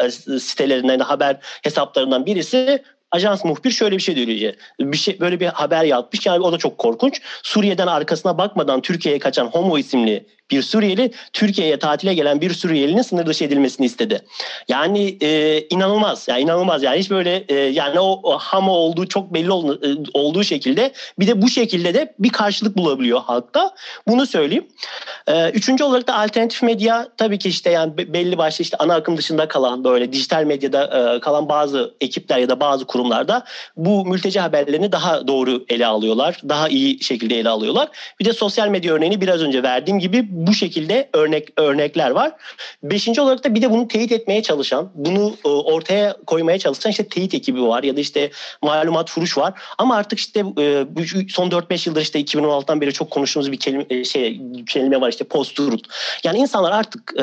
e, 0.00 0.10
sitelerinden, 0.40 0.98
haber 0.98 1.36
hesaplarından 1.62 2.26
birisi 2.26 2.84
ajans 3.10 3.44
muhbir 3.44 3.70
şöyle 3.70 3.96
bir 3.96 4.02
şey 4.02 4.16
diyor. 4.16 4.54
Bir 4.80 4.96
şey 4.96 5.20
böyle 5.20 5.40
bir 5.40 5.46
haber 5.46 5.84
yapmış 5.84 6.26
yani 6.26 6.44
o 6.44 6.52
da 6.52 6.58
çok 6.58 6.78
korkunç. 6.78 7.20
Suriye'den 7.42 7.86
arkasına 7.86 8.38
bakmadan 8.38 8.80
Türkiye'ye 8.80 9.18
kaçan 9.18 9.46
Homo 9.46 9.78
isimli 9.78 10.26
bir 10.50 10.62
Suriyeli 10.62 11.12
Türkiye'ye 11.32 11.78
tatile 11.78 12.14
gelen 12.14 12.40
bir 12.40 12.50
Suriyelinin 12.50 13.02
sınır 13.02 13.26
dışı 13.26 13.44
edilmesini 13.44 13.86
istedi. 13.86 14.22
Yani 14.68 15.18
e, 15.20 15.60
inanılmaz. 15.70 16.28
Yani 16.28 16.40
inanılmaz 16.40 16.82
yani 16.82 16.98
hiç 16.98 17.10
böyle 17.10 17.44
e, 17.48 17.54
yani 17.54 18.00
o, 18.00 18.20
o 18.22 18.38
hama 18.38 18.72
olduğu 18.72 19.06
çok 19.06 19.34
belli 19.34 19.52
ol, 19.52 19.82
e, 19.82 19.96
olduğu 20.14 20.44
şekilde 20.44 20.92
bir 21.18 21.26
de 21.26 21.42
bu 21.42 21.48
şekilde 21.48 21.94
de 21.94 22.14
bir 22.18 22.28
karşılık 22.28 22.76
bulabiliyor 22.76 23.20
halkta. 23.20 23.74
Bunu 24.08 24.26
söyleyeyim. 24.26 24.66
E, 25.26 25.50
üçüncü 25.50 25.84
olarak 25.84 26.06
da 26.06 26.18
alternatif 26.18 26.62
medya 26.62 27.08
tabii 27.16 27.38
ki 27.38 27.48
işte 27.48 27.70
yani 27.70 27.96
belli 27.96 28.38
başlı 28.38 28.62
işte 28.62 28.76
ana 28.76 28.94
akım 28.94 29.16
dışında 29.16 29.48
kalan 29.48 29.84
böyle 29.84 30.12
dijital 30.12 30.44
medyada 30.44 31.14
e, 31.16 31.20
kalan 31.20 31.48
bazı 31.48 31.94
ekipler 32.00 32.38
ya 32.38 32.48
da 32.48 32.60
bazı 32.60 32.84
kurumlarda 33.00 33.44
bu 33.76 34.06
mülteci 34.06 34.40
haberlerini 34.40 34.92
daha 34.92 35.28
doğru 35.28 35.64
ele 35.68 35.86
alıyorlar. 35.86 36.40
Daha 36.48 36.68
iyi 36.68 37.04
şekilde 37.04 37.38
ele 37.38 37.48
alıyorlar. 37.48 37.88
Bir 38.20 38.24
de 38.24 38.32
sosyal 38.32 38.68
medya 38.68 38.94
örneğini 38.94 39.20
biraz 39.20 39.42
önce 39.42 39.62
verdiğim 39.62 39.98
gibi 39.98 40.26
bu 40.30 40.54
şekilde 40.54 41.08
örnek 41.12 41.48
örnekler 41.56 42.10
var. 42.10 42.32
Beşinci 42.82 43.20
olarak 43.20 43.44
da 43.44 43.54
bir 43.54 43.62
de 43.62 43.70
bunu 43.70 43.88
teyit 43.88 44.12
etmeye 44.12 44.42
çalışan, 44.42 44.90
bunu 44.94 45.34
e, 45.44 45.48
ortaya 45.48 46.16
koymaya 46.26 46.58
çalışan 46.58 46.90
işte 46.90 47.08
teyit 47.08 47.34
ekibi 47.34 47.62
var 47.62 47.82
ya 47.82 47.96
da 47.96 48.00
işte 48.00 48.30
malumat 48.62 49.10
furuş 49.10 49.38
var. 49.38 49.54
Ama 49.78 49.96
artık 49.96 50.18
işte 50.18 50.40
e, 50.40 50.86
son 51.28 51.50
4-5 51.50 51.88
yıldır 51.88 52.00
işte 52.02 52.20
2016'dan 52.20 52.80
beri 52.80 52.92
çok 52.92 53.10
konuştuğumuz 53.10 53.52
bir 53.52 53.58
kelime 53.58 53.86
e, 53.90 54.04
şey 54.04 54.40
kelime 54.68 55.00
var 55.00 55.08
işte 55.08 55.24
post 55.24 55.56
truth. 55.56 55.88
Yani 56.24 56.38
insanlar 56.38 56.72
artık 56.72 57.14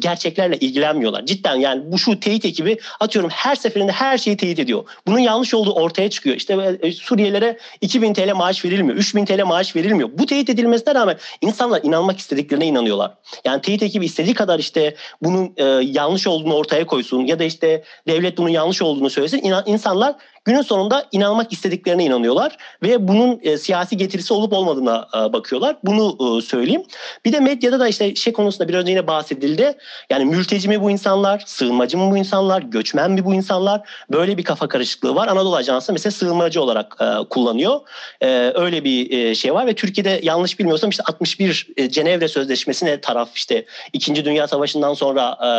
gerçeklerle 0.00 0.56
ilgilenmiyorlar. 0.56 1.26
Cidden 1.26 1.56
yani 1.56 1.82
bu 1.92 1.98
şu 1.98 2.20
teyit 2.20 2.44
ekibi 2.44 2.78
atıyorum 3.00 3.30
her 3.30 3.56
seferinde 3.56 3.92
her 3.92 4.18
şeyi 4.18 4.36
teyit 4.36 4.58
ediyor. 4.58 4.84
Bunun 5.06 5.18
yanlış 5.26 5.54
olduğu 5.54 5.72
ortaya 5.72 6.10
çıkıyor. 6.10 6.36
İşte 6.36 6.78
Suriyelilere 6.92 7.58
2000 7.80 8.14
TL 8.14 8.34
maaş 8.34 8.64
verilmiyor, 8.64 8.96
3000 8.96 9.24
TL 9.24 9.44
maaş 9.44 9.76
verilmiyor. 9.76 10.10
Bu 10.12 10.26
teyit 10.26 10.50
edilmesine 10.50 10.94
rağmen 10.94 11.16
insanlar 11.40 11.80
inanmak 11.82 12.18
istediklerine 12.18 12.66
inanıyorlar. 12.66 13.14
Yani 13.44 13.62
teyit 13.62 13.82
ekibi 13.82 14.04
istediği 14.04 14.34
kadar 14.34 14.58
işte 14.58 14.94
bunun 15.22 15.52
e, 15.56 15.64
yanlış 15.82 16.26
olduğunu 16.26 16.54
ortaya 16.54 16.86
koysun 16.86 17.26
ya 17.26 17.38
da 17.38 17.44
işte 17.44 17.84
devlet 18.08 18.38
bunun 18.38 18.48
yanlış 18.48 18.82
olduğunu 18.82 19.10
söylesin. 19.10 19.42
İnan, 19.42 19.62
insanlar 19.66 20.16
günün 20.46 20.62
sonunda 20.62 21.06
inanmak 21.12 21.52
istediklerine 21.52 22.04
inanıyorlar 22.04 22.56
ve 22.82 23.08
bunun 23.08 23.40
e, 23.42 23.58
siyasi 23.58 23.96
getirisi 23.96 24.34
olup 24.34 24.52
olmadığına 24.52 25.08
e, 25.16 25.32
bakıyorlar. 25.32 25.76
Bunu 25.84 26.38
e, 26.38 26.42
söyleyeyim. 26.42 26.82
Bir 27.24 27.32
de 27.32 27.40
medyada 27.40 27.80
da 27.80 27.88
işte 27.88 28.14
şey 28.14 28.32
konusunda 28.32 28.68
biraz 28.68 28.82
önce 28.82 28.90
yine 28.90 29.06
bahsedildi. 29.06 29.74
Yani 30.10 30.24
mülteci 30.24 30.68
mi 30.68 30.82
bu 30.82 30.90
insanlar, 30.90 31.42
sığınmacı 31.46 31.98
mı 31.98 32.10
bu 32.10 32.16
insanlar, 32.16 32.62
göçmen 32.62 33.10
mi 33.10 33.24
bu 33.24 33.34
insanlar? 33.34 33.88
Böyle 34.12 34.38
bir 34.38 34.44
kafa 34.44 34.68
karışıklığı 34.68 35.14
var. 35.14 35.28
Anadolu 35.28 35.56
Ajansı 35.56 35.92
mesela 35.92 36.10
sığınmacı 36.10 36.62
olarak 36.62 36.96
e, 37.00 37.28
kullanıyor. 37.30 37.80
E, 38.20 38.52
öyle 38.54 38.84
bir 38.84 39.10
e, 39.10 39.34
şey 39.34 39.54
var 39.54 39.66
ve 39.66 39.74
Türkiye'de 39.74 40.20
yanlış 40.22 40.58
bilmiyorsam 40.58 40.90
işte 40.90 41.02
61 41.06 41.66
e, 41.76 41.90
Cenevre 41.90 42.28
Sözleşmesi'ne 42.28 43.00
taraf 43.00 43.28
işte 43.34 43.64
2. 43.92 44.24
Dünya 44.24 44.48
Savaşı'ndan 44.48 44.94
sonra 44.94 45.38
e, 45.42 45.50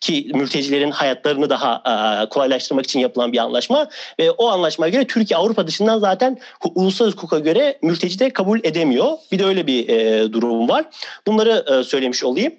ki 0.00 0.30
mültecilerin 0.34 0.90
hayatlarını 0.90 1.50
daha 1.50 1.82
e, 1.86 2.28
kolaylaştırmak 2.28 2.84
için 2.84 3.00
yapılan 3.00 3.32
bir 3.32 3.38
anlaşma 3.38 3.88
ve 4.18 4.30
o 4.30 4.48
anlaşmaya 4.48 4.90
göre 4.90 5.06
Türkiye 5.06 5.38
Avrupa 5.38 5.66
dışından 5.66 5.98
zaten 5.98 6.38
uluslararası 6.74 7.16
hukuka 7.16 7.38
göre 7.38 7.78
mülteci 7.82 8.18
de 8.18 8.30
kabul 8.30 8.60
edemiyor. 8.62 9.08
Bir 9.32 9.38
de 9.38 9.44
öyle 9.44 9.66
bir 9.66 9.88
e, 9.88 10.32
durum 10.32 10.68
var. 10.68 10.84
Bunları 11.26 11.64
e, 11.72 11.84
söylemiş 11.84 12.24
olayım. 12.24 12.52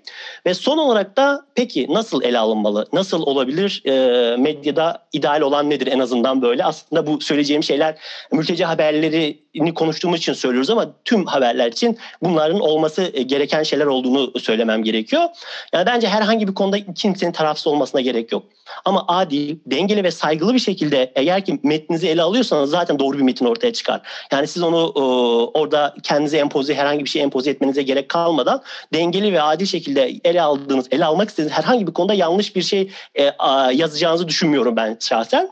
Ve 0.46 0.54
son 0.54 0.78
olarak 0.78 1.18
da 1.18 1.46
peki 1.56 1.88
nasıl 1.90 2.24
ele 2.24 2.40
alınmalı? 2.40 2.88
Nasıl 2.94 3.22
olabilir? 3.22 3.82
E, 3.86 3.92
medyada 4.38 5.08
ideal 5.14 5.42
olan 5.42 5.70
nedir 5.70 5.88
en 5.88 6.00
azından 6.00 6.42
böyle? 6.42 6.66
Aslında 6.66 7.08
bu 7.08 7.22
söyleyeceğim 7.22 7.64
şeyler 7.64 7.96
mülteci 8.32 8.66
haberlerini 8.66 9.40
konuştuğumuz 9.76 10.20
için 10.20 10.34
söylüyoruz 10.34 10.70
ama 10.70 10.92
tüm 11.06 11.26
haberler 11.26 11.72
için 11.72 11.98
bunların 12.22 12.60
olması 12.60 13.04
gereken 13.04 13.64
şeyler 13.64 13.86
olduğunu 13.86 14.40
söylemem 14.40 14.84
gerekiyor. 14.84 15.24
Yani 15.74 15.86
bence 15.86 16.08
herhangi 16.08 16.48
bir 16.48 16.54
konuda 16.54 16.94
kimsenin 16.94 17.32
tarafsız 17.32 17.68
olmasına 17.68 18.02
gerek 18.02 18.32
yok. 18.32 18.44
Ama 18.86 19.06
adil, 19.08 19.58
dengeli 19.66 20.04
ve 20.04 20.12
saygılı 20.12 20.54
bir 20.54 20.60
şekilde 20.60 21.12
eğer 21.16 21.46
ki 21.46 21.60
metninizi 21.64 22.08
ele 22.08 22.22
alıyorsanız 22.22 22.70
zaten 22.70 23.00
doğru 23.00 23.18
bir 23.18 23.24
metin 23.24 23.46
ortaya 23.46 23.74
çıkar. 23.74 24.02
Yani 24.32 24.48
siz 24.48 24.64
onu 24.64 24.94
e, 24.96 25.02
orada 25.60 25.96
kendinize 26.04 26.38
empoze, 26.38 26.76
herhangi 26.76 27.06
bir 27.06 27.10
şey 27.10 27.22
empoze 27.22 27.52
etmenize 27.52 27.82
gerek 27.82 28.10
kalmadan 28.10 28.62
dengeli 28.94 29.34
ve 29.34 29.42
adil 29.42 29.66
şekilde 29.66 30.20
ele 30.24 30.42
aldığınız, 30.42 30.88
ele 30.92 31.06
almak 31.06 31.30
istediğiniz 31.30 31.58
herhangi 31.58 31.88
bir 31.88 31.94
konuda 31.94 32.14
yanlış 32.14 32.56
bir 32.56 32.62
şey 32.62 32.92
e, 33.16 33.30
a, 33.30 33.72
yazacağınızı 33.72 34.28
düşünmüyorum 34.28 34.76
ben 34.76 34.98
şahsen. 35.00 35.50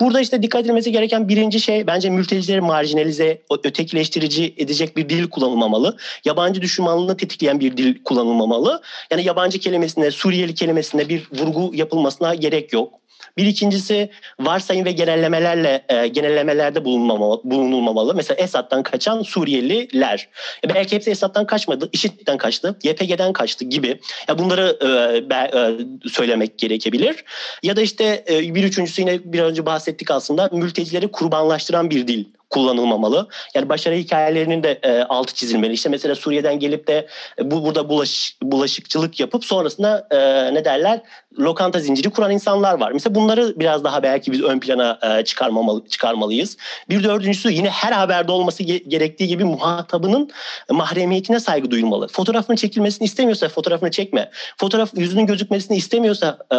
Burada 0.00 0.20
işte 0.20 0.42
dikkat 0.42 0.60
edilmesi 0.64 0.92
gereken 0.92 1.28
birinci 1.28 1.60
şey 1.60 1.86
bence 1.86 2.10
mültecileri 2.10 2.60
marjinalize, 2.60 3.41
ötekileştirici 3.64 4.54
edecek 4.56 4.96
bir 4.96 5.08
dil 5.08 5.30
kullanılmamalı. 5.30 5.96
Yabancı 6.24 6.62
düşmanlığını 6.62 7.16
tetikleyen 7.16 7.60
bir 7.60 7.76
dil 7.76 8.02
kullanılmamalı. 8.04 8.82
Yani 9.10 9.24
yabancı 9.24 9.58
kelimesinde, 9.58 10.10
Suriyeli 10.10 10.54
kelimesinde 10.54 11.08
bir 11.08 11.28
vurgu 11.32 11.74
yapılmasına 11.74 12.34
gerek 12.34 12.72
yok. 12.72 13.02
Bir 13.36 13.46
ikincisi 13.46 14.10
varsayım 14.40 14.84
ve 14.84 14.92
genellemelerle 14.92 15.84
e, 15.88 16.08
genellemelerde 16.08 16.84
bulunmamalı, 16.84 17.40
bulunulmamalı. 17.44 18.14
Mesela 18.14 18.42
Esad'dan 18.42 18.82
kaçan 18.82 19.22
Suriyeliler. 19.22 20.28
E, 20.64 20.74
belki 20.74 20.96
hepsi 20.96 21.10
Esad'dan 21.10 21.46
kaçmadı, 21.46 21.88
IŞİD'den 21.92 22.38
kaçtı, 22.38 22.78
YPG'den 22.82 23.32
kaçtı 23.32 23.64
gibi. 23.64 24.00
Ya 24.28 24.38
bunları 24.38 24.78
e, 24.82 25.30
be, 25.30 25.50
e, 25.54 26.08
söylemek 26.08 26.58
gerekebilir. 26.58 27.24
Ya 27.62 27.76
da 27.76 27.82
işte 27.82 28.24
e, 28.30 28.54
bir 28.54 28.64
üçüncüsü 28.64 29.02
yine 29.02 29.32
bir 29.32 29.40
önce 29.40 29.66
bahsettik 29.66 30.10
aslında 30.10 30.48
mültecileri 30.52 31.08
kurbanlaştıran 31.08 31.90
bir 31.90 32.06
dil 32.08 32.24
kullanılmamalı. 32.52 33.28
Yani 33.54 33.68
başarı 33.68 33.94
hikayelerinin 33.94 34.62
de 34.62 34.78
e, 34.82 35.02
altı 35.02 35.34
çizilmeli. 35.34 35.72
İşte 35.72 35.88
mesela 35.88 36.14
Suriye'den 36.14 36.58
gelip 36.58 36.86
de 36.86 37.06
e, 37.38 37.50
bu 37.50 37.64
burada 37.64 37.88
bulaş, 37.88 38.36
bulaşıkçılık 38.42 39.20
yapıp 39.20 39.44
sonrasında 39.44 40.06
e, 40.10 40.18
ne 40.54 40.64
derler 40.64 41.00
lokanta 41.38 41.80
zinciri 41.80 42.10
kuran 42.10 42.30
insanlar 42.30 42.80
var. 42.80 42.92
Mesela 42.92 43.14
bunları 43.14 43.60
biraz 43.60 43.84
daha 43.84 44.02
belki 44.02 44.32
biz 44.32 44.42
ön 44.42 44.60
plana 44.60 44.98
e, 45.02 45.24
çıkarmamalı, 45.24 45.88
çıkarmalıyız. 45.88 46.56
Bir 46.88 47.04
dördüncüsü 47.04 47.50
yine 47.50 47.70
her 47.70 47.92
haberde 47.92 48.32
olması 48.32 48.62
ge- 48.62 48.88
gerektiği 48.88 49.28
gibi 49.28 49.44
muhatabının 49.44 50.30
mahremiyetine 50.70 51.40
saygı 51.40 51.70
duyulmalı. 51.70 52.08
Fotoğrafının 52.08 52.56
çekilmesini 52.56 53.04
istemiyorsa 53.04 53.48
fotoğrafını 53.48 53.90
çekme. 53.90 54.30
Fotoğraf 54.56 54.90
yüzünün 54.96 55.26
gözükmesini 55.26 55.76
istemiyorsa 55.76 56.38
e, 56.52 56.56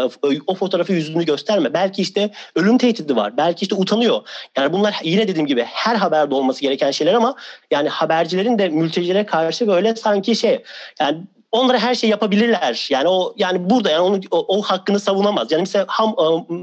o 0.48 0.56
fotoğrafı 0.56 0.94
yüzünü 0.94 1.26
gösterme. 1.26 1.74
Belki 1.74 2.02
işte 2.02 2.30
ölüm 2.56 2.78
tehdidi 2.78 3.16
var. 3.16 3.38
Belki 3.38 3.64
işte 3.64 3.76
utanıyor. 3.76 4.22
Yani 4.58 4.74
bunlar 4.74 4.96
yine 5.04 5.28
dediğim 5.28 5.48
gibi 5.48 5.64
her 5.84 5.96
haberde 5.96 6.36
olması 6.36 6.62
gereken 6.62 6.92
şeyler 6.92 7.14
ama 7.14 7.36
yani 7.72 7.90
habercilerin 7.90 8.60
de 8.60 8.70
mültecilere 8.70 9.26
karşı 9.26 9.68
böyle 9.68 9.96
sanki 9.96 10.36
şey 10.36 10.64
yani 11.00 11.24
onlara 11.54 11.80
her 11.80 11.96
şey 11.96 12.10
yapabilirler. 12.10 12.88
Yani 12.90 13.08
o 13.08 13.34
yani 13.38 13.70
burada 13.70 13.90
yani 13.90 14.02
onu 14.02 14.20
o, 14.32 14.58
o 14.58 14.62
hakkını 14.62 15.00
savunamaz. 15.00 15.52
Yani 15.52 15.60
mesela 15.60 15.86
Ham, 15.88 16.16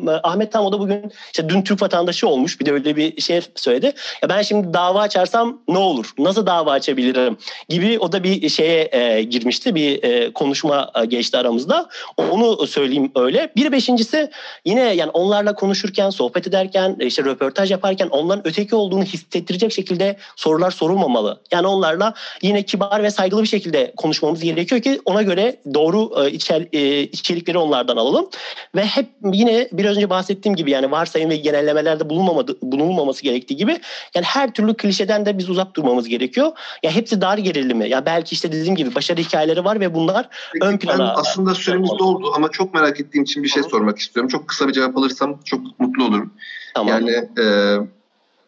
e, 0.09 0.11
Ahmet 0.11 0.53
Tam 0.53 0.67
o 0.67 0.73
da 0.73 0.81
bugün 0.81 1.13
işte 1.27 1.49
dün 1.49 1.63
Türk 1.63 1.83
vatandaşı 1.83 2.29
olmuş. 2.29 2.61
Bir 2.61 2.67
de 2.67 2.73
öyle 2.73 2.97
bir 2.97 3.21
şey 3.21 3.41
söyledi. 3.55 3.93
Ya 4.23 4.29
ben 4.29 4.43
şimdi 4.43 4.75
dava 4.75 5.01
açarsam 5.01 5.61
ne 5.69 5.79
olur? 5.79 6.15
Nasıl 6.19 6.47
dava 6.47 6.73
açabilirim? 6.73 7.39
Gibi 7.69 7.99
o 7.99 8.13
da 8.13 8.23
bir 8.25 8.49
şeye 8.49 8.89
e, 8.93 9.23
girmişti. 9.23 9.75
Bir 9.75 10.03
e, 10.03 10.33
konuşma 10.33 10.91
e, 11.03 11.05
geçti 11.05 11.39
aramızda. 11.39 11.89
Onu 12.17 12.67
söyleyeyim 12.67 13.13
öyle. 13.17 13.53
Bir 13.57 13.73
beşincisi 13.73 14.31
yine 14.65 14.81
yani 14.81 15.11
onlarla 15.11 15.55
konuşurken, 15.55 16.11
sohbet 16.11 16.47
ederken, 16.47 16.97
işte 17.01 17.25
röportaj 17.25 17.71
yaparken 17.71 18.09
onların 18.09 18.47
öteki 18.47 18.75
olduğunu 18.75 19.05
hissettirecek 19.05 19.73
şekilde 19.73 20.17
sorular 20.37 20.71
sorulmamalı. 20.71 21.41
Yani 21.53 21.67
onlarla 21.67 22.15
yine 22.43 22.63
kibar 22.63 23.03
ve 23.03 23.11
saygılı 23.11 23.43
bir 23.43 23.49
şekilde 23.49 23.93
konuşmamız 23.97 24.41
gerekiyor 24.41 24.80
ki 24.81 25.01
ona 25.05 25.23
göre 25.23 25.57
doğru 25.75 26.25
e, 26.25 26.31
içer, 26.31 26.69
e, 26.73 27.03
içerikleri 27.03 27.59
onlardan 27.59 27.97
alalım. 27.97 28.29
Ve 28.75 28.85
hep 28.85 29.07
yine 29.33 29.69
biraz 29.73 29.97
önce 29.97 30.11
bahsettiğim 30.11 30.57
gibi 30.57 30.71
yani 30.71 30.91
varsayım 30.91 31.31
ve 31.31 31.37
genellemelerde 31.37 32.11
bulunmamadı, 32.11 32.57
bulunulmaması 32.63 33.23
gerektiği 33.23 33.57
gibi 33.57 33.81
yani 34.15 34.25
her 34.25 34.55
türlü 34.55 34.75
klişeden 34.75 35.27
de 35.27 35.39
biz 35.39 35.51
uzak 35.51 35.77
durmamız 35.77 36.09
gerekiyor. 36.09 36.47
Ya 36.47 36.55
yani 36.83 36.95
hepsi 36.95 37.21
dar 37.21 37.39
gerilimi. 37.39 37.89
Ya 37.89 38.07
belki 38.07 38.33
işte 38.33 38.53
dediğim 38.53 38.77
gibi 38.77 38.95
başarı 38.95 39.21
hikayeleri 39.21 39.65
var 39.65 39.81
ve 39.81 39.95
bunlar 39.95 40.29
Peki, 40.53 40.67
ön 40.67 40.79
plana. 40.79 41.15
Aslında 41.15 41.55
süremiz 41.55 41.91
doldu 41.99 42.33
ama 42.37 42.49
çok 42.49 42.75
merak 42.75 43.01
ettiğim 43.01 43.25
için 43.25 43.43
bir 43.43 43.49
şey 43.49 43.63
sormak 43.63 43.99
istiyorum. 43.99 44.29
Çok 44.29 44.49
kısa 44.49 44.69
bir 44.69 44.73
cevap 44.73 44.97
alırsam 44.97 45.41
çok 45.45 45.81
mutlu 45.81 46.05
olurum. 46.05 46.35
Tamam. 46.75 46.89
Yani 46.89 47.29
e, 47.39 47.77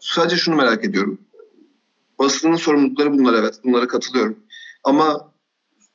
sadece 0.00 0.36
şunu 0.36 0.56
merak 0.56 0.84
ediyorum. 0.84 1.18
Basının 2.18 2.56
sorumlulukları 2.56 3.12
bunlar 3.12 3.34
evet. 3.34 3.54
Bunlara 3.64 3.86
katılıyorum. 3.86 4.38
Ama 4.84 5.31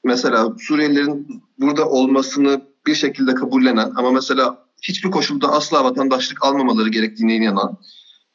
mesela 0.08 0.56
Suriyelilerin 0.60 1.44
burada 1.60 1.90
olmasını 1.90 2.62
bir 2.88 2.96
şekilde 2.96 3.36
kabullenen 3.36 3.92
ama 3.96 4.12
mesela 4.12 4.66
hiçbir 4.82 5.12
koşulda 5.12 5.48
asla 5.52 5.84
vatandaşlık 5.84 6.46
almamaları 6.46 6.90
gerektiğine 6.90 7.36
inanan 7.36 7.78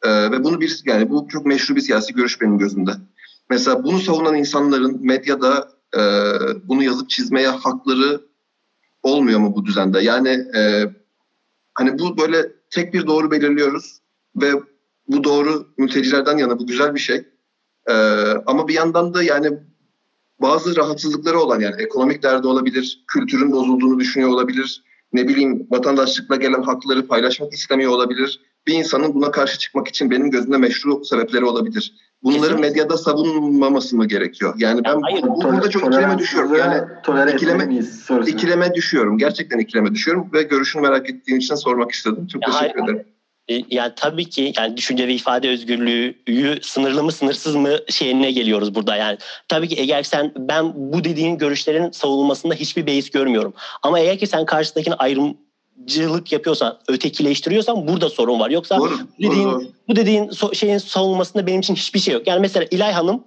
e, 0.03 0.31
ve 0.31 0.45
bunu 0.45 0.61
bir 0.61 0.83
yani 0.85 1.11
bu 1.11 1.29
çok 1.29 1.47
meşru 1.47 1.77
bir 1.77 1.81
siyasi 1.81 2.15
görüş 2.15 2.41
benim 2.41 2.59
gözümde. 2.59 2.91
Mesela 3.51 3.85
bunu 3.85 3.99
savunan 3.99 4.35
insanların 4.35 5.07
medyada 5.07 5.69
e, 5.97 6.01
bunu 6.69 6.83
yazıp 6.83 7.11
çizmeye 7.11 7.49
hakları 7.49 8.21
olmuyor 9.03 9.41
mu 9.41 9.55
bu 9.57 9.65
düzende? 9.65 10.01
Yani 10.01 10.29
e, 10.57 10.85
hani 11.75 11.99
bu 11.99 12.19
böyle 12.19 12.53
tek 12.71 12.95
bir 12.95 13.07
doğru 13.07 13.31
belirliyoruz 13.31 14.01
ve 14.37 14.53
bu 15.09 15.25
doğru 15.25 15.67
mültecilerden 15.79 16.39
yana 16.39 16.59
bu 16.59 16.67
güzel 16.67 16.95
bir 16.95 17.01
şey. 17.01 17.29
E, 17.87 17.95
ama 18.47 18.69
bir 18.69 18.75
yandan 18.75 19.15
da 19.15 19.23
yani 19.23 19.59
bazı 20.43 20.77
rahatsızlıkları 20.77 21.41
olan 21.41 21.61
yani 21.61 21.83
ekonomik 21.83 22.23
derdi 22.23 22.47
olabilir, 22.47 23.05
kültürün 23.09 23.53
bozulduğunu 23.53 23.99
düşünüyor 23.99 24.31
olabilir, 24.31 24.83
ne 25.13 25.29
bileyim 25.29 25.67
vatandaşlıkla 25.71 26.37
gelen 26.37 26.63
hakları 26.63 27.07
paylaşmak 27.07 27.53
istemiyor 27.53 27.93
olabilir. 27.93 28.41
Bir 28.67 28.75
insanın 28.75 29.15
buna 29.15 29.31
karşı 29.31 29.59
çıkmak 29.59 29.89
için 29.89 30.11
benim 30.11 30.31
gözümde 30.31 30.57
meşru 30.57 31.05
sebepleri 31.05 31.45
olabilir. 31.45 31.95
Bunları 32.23 32.41
Kesinlikle. 32.41 32.69
medyada 32.69 32.99
savunmaması 32.99 33.97
mı 33.97 34.07
gerekiyor? 34.07 34.55
Yani 34.59 34.81
ben 34.85 34.91
ya 34.91 34.99
hayır, 35.03 35.23
bu, 35.23 35.43
burada 35.43 35.71
çok 35.71 35.87
ikileme 35.87 36.19
düşüyorum. 36.19 36.55
Yani 36.55 37.33
ikileme, 37.33 37.81
ikileme 38.27 38.75
düşüyorum. 38.75 39.19
Gerçekten 39.19 39.59
ikileme 39.59 39.93
düşüyorum 39.95 40.33
ve 40.33 40.43
görüşünü 40.43 40.83
merak 40.83 41.11
ettiğim 41.11 41.39
için 41.39 41.55
sormak 41.55 41.91
istedim. 41.91 42.27
Çok 42.27 42.43
ya 42.43 42.49
teşekkür 42.49 42.81
hayır, 42.81 42.91
ederim. 42.91 43.07
E, 43.49 43.63
yani 43.71 43.93
tabii 43.97 44.31
ki 44.31 44.53
yani 44.59 44.77
düşünce 44.77 45.09
ve 45.09 45.15
ifade 45.15 45.49
özgürlüğü 45.49 46.15
sınırlı 46.63 47.03
mı 47.03 47.13
sınırsız 47.13 47.55
mı 47.55 47.79
şeyine 47.89 48.33
geliyoruz 48.33 48.75
burada 48.75 48.97
yani. 48.97 49.19
Tabii 49.49 49.69
ki 49.69 49.75
eğer 49.79 50.03
sen 50.03 50.33
ben 50.37 50.73
bu 50.75 51.05
dediğin 51.05 51.39
görüşlerin 51.39 51.91
savunulmasında 51.91 52.55
hiçbir 52.55 52.87
beis 52.87 53.11
görmüyorum. 53.11 53.55
Ama 53.83 54.01
eğer 54.01 54.19
ki 54.19 54.27
sen 54.27 54.45
karşıdakini 54.45 54.95
ayrımcılık 54.95 56.33
yapıyorsan, 56.33 56.79
ötekileştiriyorsan 56.89 57.89
burada 57.89 58.09
sorun 58.09 58.41
var. 58.41 58.51
Yoksa 58.51 58.79
doğru, 58.79 58.99
dediğin 59.19 59.45
doğru. 59.45 59.65
bu 59.89 59.97
dediğin 59.97 60.31
şeyin 60.53 60.79
savunulmasında 60.79 61.47
benim 61.47 61.61
için 61.61 61.75
hiçbir 61.75 62.01
şey 62.01 62.15
yok. 62.15 62.27
Yani 62.27 62.41
mesela 62.41 62.67
İlay 62.71 62.93
Hanım 62.93 63.25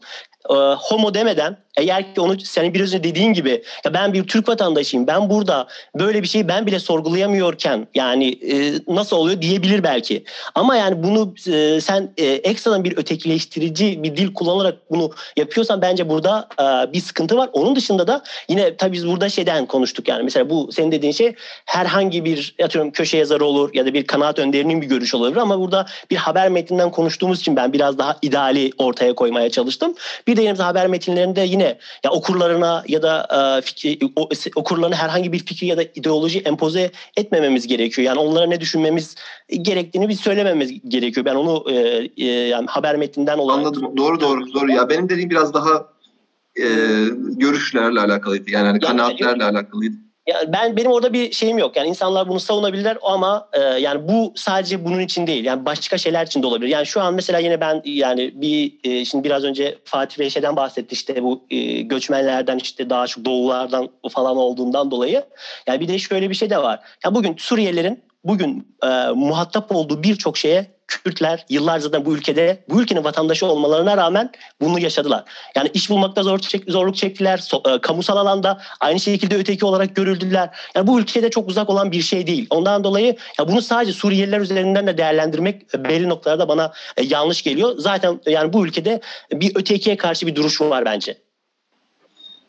e, 0.50 0.54
homo 0.80 1.14
demeden 1.14 1.58
eğer 1.78 2.16
ki 2.16 2.22
onu 2.22 2.40
senin 2.40 2.74
biraz 2.74 2.88
önce 2.88 3.04
dediğin 3.04 3.34
gibi 3.34 3.64
ya 3.86 3.94
ben 3.94 4.14
bir 4.14 4.24
Türk 4.24 4.50
vatandaşıyım 4.50 5.08
ben 5.08 5.30
burada 5.30 5.68
böyle 5.96 6.24
bir 6.24 6.28
şeyi 6.28 6.48
ben 6.48 6.66
bile 6.66 6.80
sorgulayamıyorken 6.80 7.88
yani 7.96 8.30
e, 8.52 8.74
nasıl 8.88 9.18
oluyor 9.18 9.42
diyebilir 9.42 9.84
belki. 9.84 10.24
Ama 10.56 10.76
yani 10.76 11.04
bunu 11.04 11.34
e, 11.54 11.82
sen 11.82 12.10
e, 12.18 12.26
ekstradan 12.26 12.84
bir 12.84 12.98
ötekileştirici 12.98 14.04
bir 14.04 14.18
dil 14.18 14.34
kullanarak 14.34 14.92
bunu 14.92 15.12
yapıyorsan 15.38 15.82
bence 15.82 16.10
burada 16.10 16.48
e, 16.60 16.94
bir 16.94 17.00
sıkıntı 17.02 17.38
var. 17.38 17.50
Onun 17.54 17.76
dışında 17.76 18.08
da 18.08 18.24
yine 18.50 18.78
tabii 18.78 18.94
biz 18.94 19.08
burada 19.08 19.30
şeyden 19.30 19.66
konuştuk 19.66 20.08
yani 20.08 20.24
mesela 20.24 20.50
bu 20.50 20.72
senin 20.72 20.92
dediğin 20.92 21.14
şey 21.14 21.36
herhangi 21.66 22.26
bir 22.26 22.56
atıyorum 22.64 22.92
köşe 22.92 23.18
yazarı 23.18 23.46
olur 23.46 23.70
ya 23.74 23.86
da 23.86 23.94
bir 23.94 24.08
kanaat 24.08 24.40
önderinin 24.40 24.82
bir 24.82 24.88
görüş 24.88 25.16
olabilir 25.16 25.42
ama 25.42 25.60
burada 25.60 25.86
bir 26.12 26.16
haber 26.16 26.50
metninden 26.50 26.92
konuştuğumuz 26.92 27.40
için 27.40 27.56
ben 27.56 27.74
biraz 27.74 27.98
daha 27.98 28.18
ideali 28.22 28.72
ortaya 28.78 29.16
koymaya 29.16 29.50
çalıştım. 29.50 29.96
Bir 30.28 30.35
de 30.38 30.64
haber 30.64 30.88
metinlerinde 30.88 31.42
yine 31.42 31.78
ya 32.04 32.12
okurlarına 32.12 32.84
ya 32.88 33.02
da 33.02 33.28
e, 33.58 33.62
fikri, 33.62 34.00
o, 34.16 34.30
okurlarına 34.56 34.96
herhangi 34.96 35.32
bir 35.32 35.40
fikir 35.40 35.68
ya 35.68 35.78
da 35.78 35.84
ideoloji 35.84 36.40
empoze 36.40 36.92
etmememiz 37.18 37.68
gerekiyor. 37.68 38.06
Yani 38.06 38.20
onlara 38.20 38.46
ne 38.46 38.62
düşünmemiz 38.62 39.16
gerektiğini 39.62 40.10
biz 40.10 40.20
söylememiz 40.20 40.90
gerekiyor. 40.90 41.26
Ben 41.26 41.36
onu 41.36 41.72
e, 41.72 42.10
e, 42.18 42.26
yani 42.26 42.68
haber 42.68 42.96
metninden 42.96 43.38
olan 43.38 43.60
Anladım. 43.60 43.98
Doğru 43.98 44.20
doğru 44.20 44.54
doğru. 44.54 44.72
Ya 44.72 44.90
benim 44.90 45.10
dediğim 45.10 45.30
biraz 45.30 45.54
daha 45.54 45.88
e, 46.56 46.66
görüşlerle 47.16 48.00
alakalıydı. 48.00 48.52
Yani 48.52 48.68
hani 48.68 48.80
kanaatlerle 48.80 49.44
alakalıydı. 49.44 50.05
Yani 50.28 50.54
ben 50.54 50.78
benim 50.78 50.92
orada 50.92 51.14
bir 51.14 51.32
şeyim 51.32 51.58
yok. 51.58 51.76
Yani 51.76 51.90
insanlar 51.90 52.30
bunu 52.30 52.40
savunabilirler 52.40 52.98
ama 53.02 53.50
e, 53.54 53.60
yani 53.60 54.08
bu 54.08 54.34
sadece 54.36 54.86
bunun 54.86 55.00
için 55.00 55.28
değil. 55.28 55.46
Yani 55.46 55.66
başka 55.66 55.98
şeyler 55.98 56.26
için 56.26 56.44
de 56.44 56.48
olabilir. 56.48 56.68
Yani 56.68 56.86
şu 56.86 57.02
an 57.02 57.14
mesela 57.14 57.40
yine 57.40 57.62
ben 57.62 57.82
yani 57.86 58.32
bir 58.42 58.74
e, 58.84 59.06
şimdi 59.06 59.24
biraz 59.24 59.44
önce 59.44 59.78
Fatih 59.84 60.20
Bey 60.20 60.30
şeyden 60.30 60.56
bahsetti 60.56 60.94
işte 60.94 61.24
bu 61.24 61.44
e, 61.50 61.82
göçmenlerden 61.82 62.58
işte 62.58 62.90
daha 62.90 63.08
çok 63.08 63.26
doğulardan 63.26 63.90
falan 64.12 64.38
olduğundan 64.38 64.92
dolayı. 64.92 65.24
Yani 65.68 65.80
bir 65.80 65.88
de 65.88 66.00
şöyle 66.00 66.30
bir 66.30 66.36
şey 66.36 66.50
de 66.50 66.58
var. 66.58 66.80
Yani 67.04 67.16
bugün 67.16 67.36
Suriyelilerin 67.38 68.04
bugün 68.24 68.76
e, 68.84 68.88
muhatap 69.16 69.76
olduğu 69.76 70.04
birçok 70.04 70.38
şeye 70.38 70.75
Kürtler 70.88 71.46
yıllarca 71.50 71.84
zaten 71.84 72.06
bu 72.06 72.16
ülkede 72.16 72.64
bu 72.70 72.82
ülkenin 72.82 73.04
vatandaşı 73.04 73.46
olmalarına 73.46 73.98
rağmen 73.98 74.32
bunu 74.62 74.80
yaşadılar. 74.80 75.24
Yani 75.56 75.70
iş 75.74 75.90
bulmakta 75.90 76.24
zor 76.24 76.40
zorluk 76.68 76.96
çektiler. 76.96 77.38
So, 77.38 77.62
e, 77.70 77.82
kamusal 77.82 78.18
alanda 78.18 78.62
aynı 78.80 79.00
şekilde 79.00 79.36
öteki 79.36 79.66
olarak 79.66 79.96
görüldüler. 79.96 80.50
Yani 80.76 80.88
bu 80.88 81.00
ülkede 81.00 81.30
çok 81.30 81.50
uzak 81.50 81.70
olan 81.70 81.92
bir 81.92 82.02
şey 82.02 82.28
değil. 82.28 82.48
Ondan 82.50 82.84
dolayı 82.84 83.16
ya 83.40 83.48
bunu 83.48 83.62
sadece 83.62 83.94
Suriyeliler 83.94 84.40
üzerinden 84.40 84.88
de 84.88 84.98
değerlendirmek 84.98 85.74
belli 85.74 86.10
noktalarda 86.10 86.48
bana 86.50 86.74
e, 86.98 87.04
yanlış 87.04 87.42
geliyor. 87.42 87.76
Zaten 87.78 88.22
yani 88.26 88.54
bu 88.54 88.66
ülkede 88.66 89.02
bir 89.32 89.56
ötekiye 89.56 89.98
karşı 89.98 90.28
bir 90.28 90.36
duruş 90.36 90.62
var 90.62 90.86
bence. 90.86 91.18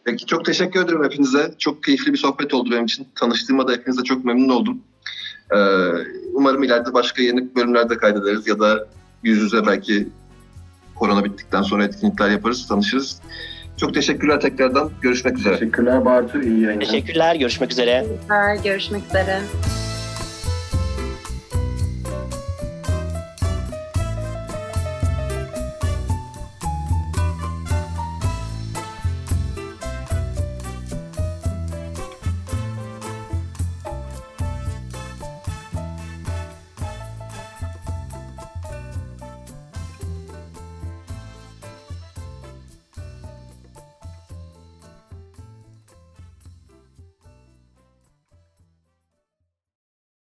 Peki 0.05 0.27
çok 0.27 0.45
teşekkür 0.45 0.85
ederim 0.85 1.05
hepinize. 1.05 1.55
Çok 1.59 1.85
keyifli 1.85 2.13
bir 2.13 2.19
sohbet 2.19 2.55
oldu 2.55 2.71
benim 2.71 2.85
için. 2.85 3.09
Tanıştığıma 3.15 3.69
da 3.69 3.73
hepinize 3.73 4.03
çok 4.03 4.25
memnun 4.25 4.49
oldum. 4.49 4.83
Ee, 5.55 5.59
umarım 6.33 6.63
ileride 6.63 6.95
başka 6.95 7.23
yeni 7.23 7.55
bölümlerde 7.55 7.97
kaydederiz 7.97 8.47
ya 8.47 8.61
da 8.61 8.87
yüz 9.23 9.39
yüze 9.39 9.67
belki 9.67 10.09
korona 10.95 11.25
bittikten 11.25 11.63
sonra 11.63 11.85
etkinlikler 11.85 12.31
yaparız, 12.31 12.69
tanışırız. 12.69 13.21
Çok 13.77 13.95
teşekkürler 13.95 14.41
tekrardan. 14.41 14.91
Görüşmek 15.03 15.39
üzere. 15.39 15.55
Teşekkürler 15.59 16.05
Bartu. 16.05 16.43
İyi 16.43 16.61
yayınlar. 16.61 16.85
Teşekkürler. 16.87 17.35
Görüşmek 17.37 17.71
üzere. 17.71 18.07
Teşekkürler. 18.07 18.57
Görüşmek 18.65 19.05
üzere. 19.07 19.41